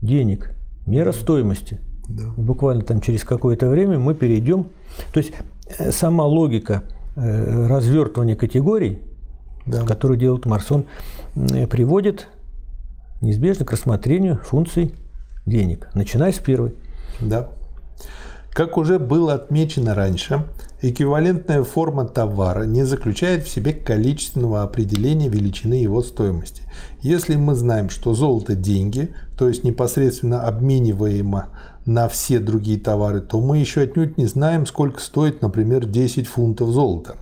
денег, 0.00 0.54
мера 0.86 1.12
стоимости. 1.12 1.78
Да. 2.08 2.24
Буквально 2.38 2.82
там 2.82 3.02
через 3.02 3.24
какое-то 3.24 3.68
время 3.68 3.98
мы 3.98 4.14
перейдем. 4.14 4.68
То 5.12 5.20
есть 5.20 5.34
э, 5.78 5.92
сама 5.92 6.24
логика 6.24 6.84
э, 7.14 7.66
развертывания 7.66 8.36
категорий, 8.36 9.00
да. 9.66 9.84
которую 9.84 10.18
делает 10.18 10.46
Маркс, 10.46 10.72
он 10.72 10.86
э, 11.34 11.66
приводит 11.66 12.28
неизбежно 13.20 13.66
к 13.66 13.72
рассмотрению 13.72 14.38
функций 14.38 14.94
денег, 15.44 15.90
начиная 15.92 16.32
с 16.32 16.38
первой. 16.38 16.74
Да. 17.20 17.50
Как 18.56 18.78
уже 18.78 18.98
было 18.98 19.34
отмечено 19.34 19.94
раньше, 19.94 20.46
эквивалентная 20.80 21.62
форма 21.62 22.06
товара 22.06 22.62
не 22.62 22.84
заключает 22.84 23.44
в 23.44 23.50
себе 23.50 23.74
количественного 23.74 24.62
определения 24.62 25.28
величины 25.28 25.74
его 25.74 26.00
стоимости. 26.02 26.62
Если 27.02 27.36
мы 27.36 27.54
знаем, 27.54 27.90
что 27.90 28.14
золото– 28.14 28.54
деньги, 28.56 29.12
то 29.36 29.46
есть 29.46 29.62
непосредственно 29.62 30.44
обмениваемо 30.44 31.48
на 31.84 32.08
все 32.08 32.38
другие 32.38 32.80
товары, 32.80 33.20
то 33.20 33.42
мы 33.42 33.58
еще 33.58 33.82
отнюдь 33.82 34.16
не 34.16 34.24
знаем, 34.24 34.64
сколько 34.64 35.00
стоит, 35.00 35.42
например, 35.42 35.84
10 35.84 36.26
фунтов 36.26 36.70
золота. 36.70 37.16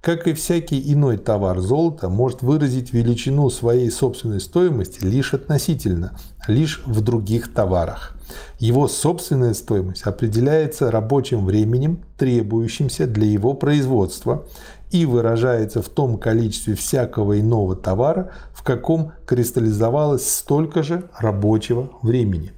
Как 0.00 0.26
и 0.26 0.32
всякий 0.32 0.80
иной 0.94 1.18
товар, 1.18 1.60
золото 1.60 2.08
может 2.08 2.40
выразить 2.40 2.94
величину 2.94 3.50
своей 3.50 3.90
собственной 3.90 4.40
стоимости 4.40 5.04
лишь 5.04 5.34
относительно, 5.34 6.18
лишь 6.46 6.82
в 6.86 7.02
других 7.02 7.52
товарах. 7.52 8.16
Его 8.58 8.88
собственная 8.88 9.52
стоимость 9.52 10.02
определяется 10.04 10.90
рабочим 10.90 11.44
временем, 11.44 12.00
требующимся 12.16 13.06
для 13.06 13.26
его 13.26 13.52
производства, 13.52 14.46
и 14.90 15.04
выражается 15.04 15.82
в 15.82 15.90
том 15.90 16.16
количестве 16.16 16.74
всякого 16.76 17.38
иного 17.38 17.76
товара, 17.76 18.32
в 18.54 18.62
каком 18.62 19.12
кристаллизовалось 19.26 20.26
столько 20.26 20.82
же 20.82 21.10
рабочего 21.18 21.90
времени. 22.00 22.52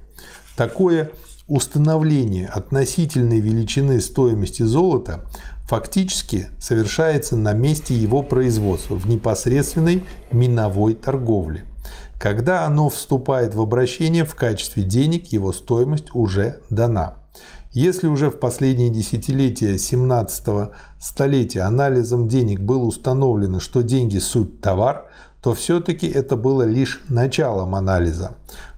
Такое 0.55 1.11
установление 1.47 2.47
относительной 2.47 3.41
величины 3.41 3.99
стоимости 3.99 4.63
золота 4.63 5.25
фактически 5.73 6.49
совершается 6.59 7.35
на 7.35 7.53
месте 7.53 7.95
его 7.95 8.21
производства 8.21 8.93
в 8.93 9.07
непосредственной 9.07 10.03
миновой 10.31 10.93
торговле. 10.93 11.65
Когда 12.19 12.67
оно 12.67 12.89
вступает 12.89 13.55
в 13.55 13.61
обращение 13.61 14.23
в 14.23 14.35
качестве 14.35 14.83
денег, 14.83 15.33
его 15.33 15.51
стоимость 15.51 16.13
уже 16.13 16.59
дана. 16.69 17.15
Если 17.71 18.05
уже 18.05 18.29
в 18.29 18.37
последние 18.37 18.91
десятилетия 18.91 19.79
17 19.79 20.69
столетия 20.99 21.61
анализом 21.61 22.27
денег 22.27 22.59
было 22.59 22.83
установлено, 22.83 23.59
что 23.59 23.81
деньги– 23.81 24.17
суть 24.19 24.61
товар, 24.61 25.07
то 25.41 25.55
все-таки 25.55 26.05
это 26.07 26.35
было 26.35 26.61
лишь 26.61 27.01
началом 27.09 27.73
анализа. 27.73 28.35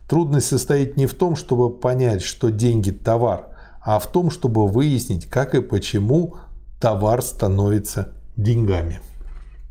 Трудность 0.07 0.47
состоит 0.47 0.95
не 0.95 1.07
в 1.07 1.13
том, 1.13 1.35
чтобы 1.35 1.69
понять, 1.71 2.21
что 2.21 2.51
деньги– 2.51 2.91
товар, 2.91 3.49
а 3.81 3.99
в 3.99 4.07
том, 4.07 4.31
чтобы 4.31 4.65
выяснить, 4.65 5.29
как 5.29 5.55
и 5.55 5.61
почему 5.61 6.35
товар 6.79 7.21
становится 7.21 8.13
деньгами. 8.35 8.99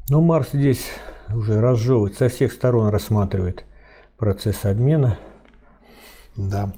Ну, 0.09 0.21
Марс 0.21 0.49
здесь 0.53 0.85
уже 1.33 1.61
разжевывает, 1.61 2.17
со 2.17 2.29
всех 2.29 2.53
сторон 2.53 2.89
рассматривает 2.89 3.65
процесс 4.17 4.65
обмена. 4.65 5.19
Да. 6.37 6.73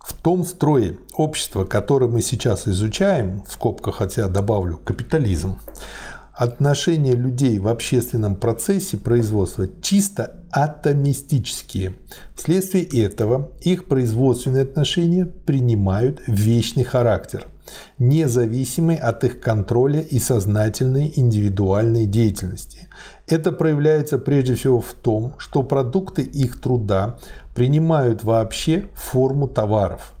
В 0.00 0.14
том 0.14 0.44
строе 0.44 0.98
общества, 1.14 1.64
которое 1.64 2.08
мы 2.08 2.22
сейчас 2.22 2.66
изучаем, 2.66 3.42
в 3.44 3.52
скобках 3.52 3.96
хотя 3.96 4.28
добавлю 4.28 4.78
капитализм, 4.78 5.58
отношения 6.32 7.14
людей 7.14 7.58
в 7.58 7.68
общественном 7.68 8.36
процессе 8.36 8.96
производства 8.96 9.68
чисто 9.80 10.42
атомистические. 10.50 11.94
Вследствие 12.34 12.84
этого 13.04 13.52
их 13.60 13.86
производственные 13.86 14.64
отношения 14.64 15.24
принимают 15.26 16.20
вечный 16.26 16.84
характер, 16.84 17.46
независимый 17.98 18.96
от 18.96 19.24
их 19.24 19.40
контроля 19.40 20.00
и 20.00 20.18
сознательной 20.18 21.12
индивидуальной 21.16 22.06
деятельности. 22.06 22.88
Это 23.26 23.52
проявляется 23.52 24.18
прежде 24.18 24.54
всего 24.54 24.80
в 24.80 24.92
том, 24.94 25.34
что 25.38 25.62
продукты 25.62 26.22
их 26.22 26.60
труда 26.60 27.18
принимают 27.54 28.24
вообще 28.24 28.88
форму 28.94 29.48
товаров. 29.48 30.12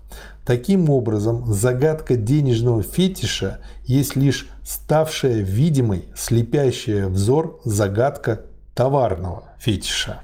Таким 0.44 0.90
образом, 0.90 1.44
загадка 1.46 2.16
денежного 2.16 2.82
фетиша 2.82 3.60
есть 3.84 4.16
лишь 4.16 4.48
ставшая 4.64 5.40
видимой, 5.40 6.06
слепящая 6.16 7.08
взор 7.08 7.60
загадка 7.64 8.42
товарного 8.74 9.44
фетиша. 9.58 10.20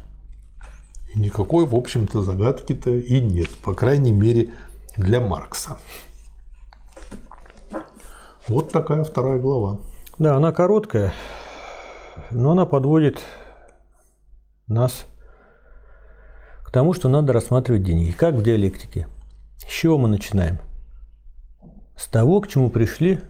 И 1.15 1.21
никакой, 1.21 1.67
в 1.67 1.75
общем-то, 1.75 2.23
загадки-то 2.23 2.91
и 2.91 3.21
нет, 3.21 3.51
по 3.63 3.75
крайней 3.75 4.13
мере, 4.13 4.51
для 4.97 5.21
Маркса. 5.21 5.79
Вот 8.49 8.73
такая 8.73 9.05
вторая 9.05 9.39
глава. 9.39 9.79
Да, 10.19 10.37
она 10.37 10.53
короткая, 10.53 11.13
но 12.31 12.53
она 12.53 12.65
подводит 12.65 13.19
нас 14.67 15.05
к 16.65 16.71
тому, 16.71 16.95
что 16.95 17.11
надо 17.11 17.35
рассматривать 17.35 17.83
деньги, 17.83 18.11
как 18.11 18.35
в 18.35 18.43
диалектике. 18.43 19.07
С 19.59 19.71
чего 19.71 19.99
мы 19.99 20.09
начинаем? 20.09 20.61
С 21.95 22.07
того, 22.07 22.41
к 22.41 22.49
чему 22.49 22.71
пришли 22.71 23.21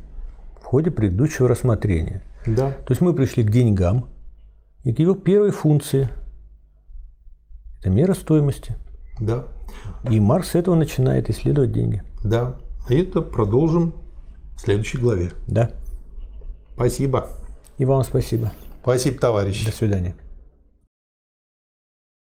в 0.61 0.64
ходе 0.64 0.92
предыдущего 0.92 1.48
рассмотрения. 1.48 2.22
Да. 2.46 2.70
То 2.70 2.90
есть 2.90 3.00
мы 3.00 3.12
пришли 3.12 3.42
к 3.42 3.50
деньгам 3.50 4.09
и 4.85 4.92
к 4.92 5.00
его 5.00 5.14
первой 5.14 5.50
функции. 5.50 6.11
Это 7.81 7.90
мера 7.90 8.14
стоимости. 8.14 8.76
Да. 9.20 9.46
И 10.09 10.20
Маркс 10.20 10.50
с 10.50 10.54
этого 10.54 10.76
начинает 10.76 11.28
исследовать 11.28 11.72
деньги. 11.72 12.04
Да. 12.22 12.57
И 12.88 13.02
это 13.02 13.20
продолжим 13.20 13.94
в 14.59 14.61
следующей 14.61 14.99
главе. 14.99 15.33
Да. 15.47 15.71
Спасибо. 16.75 17.31
И 17.79 17.85
вам 17.85 18.03
спасибо. 18.03 18.53
Спасибо, 18.83 19.18
товарищи. 19.18 19.64
До 19.64 19.73
свидания. 19.73 20.14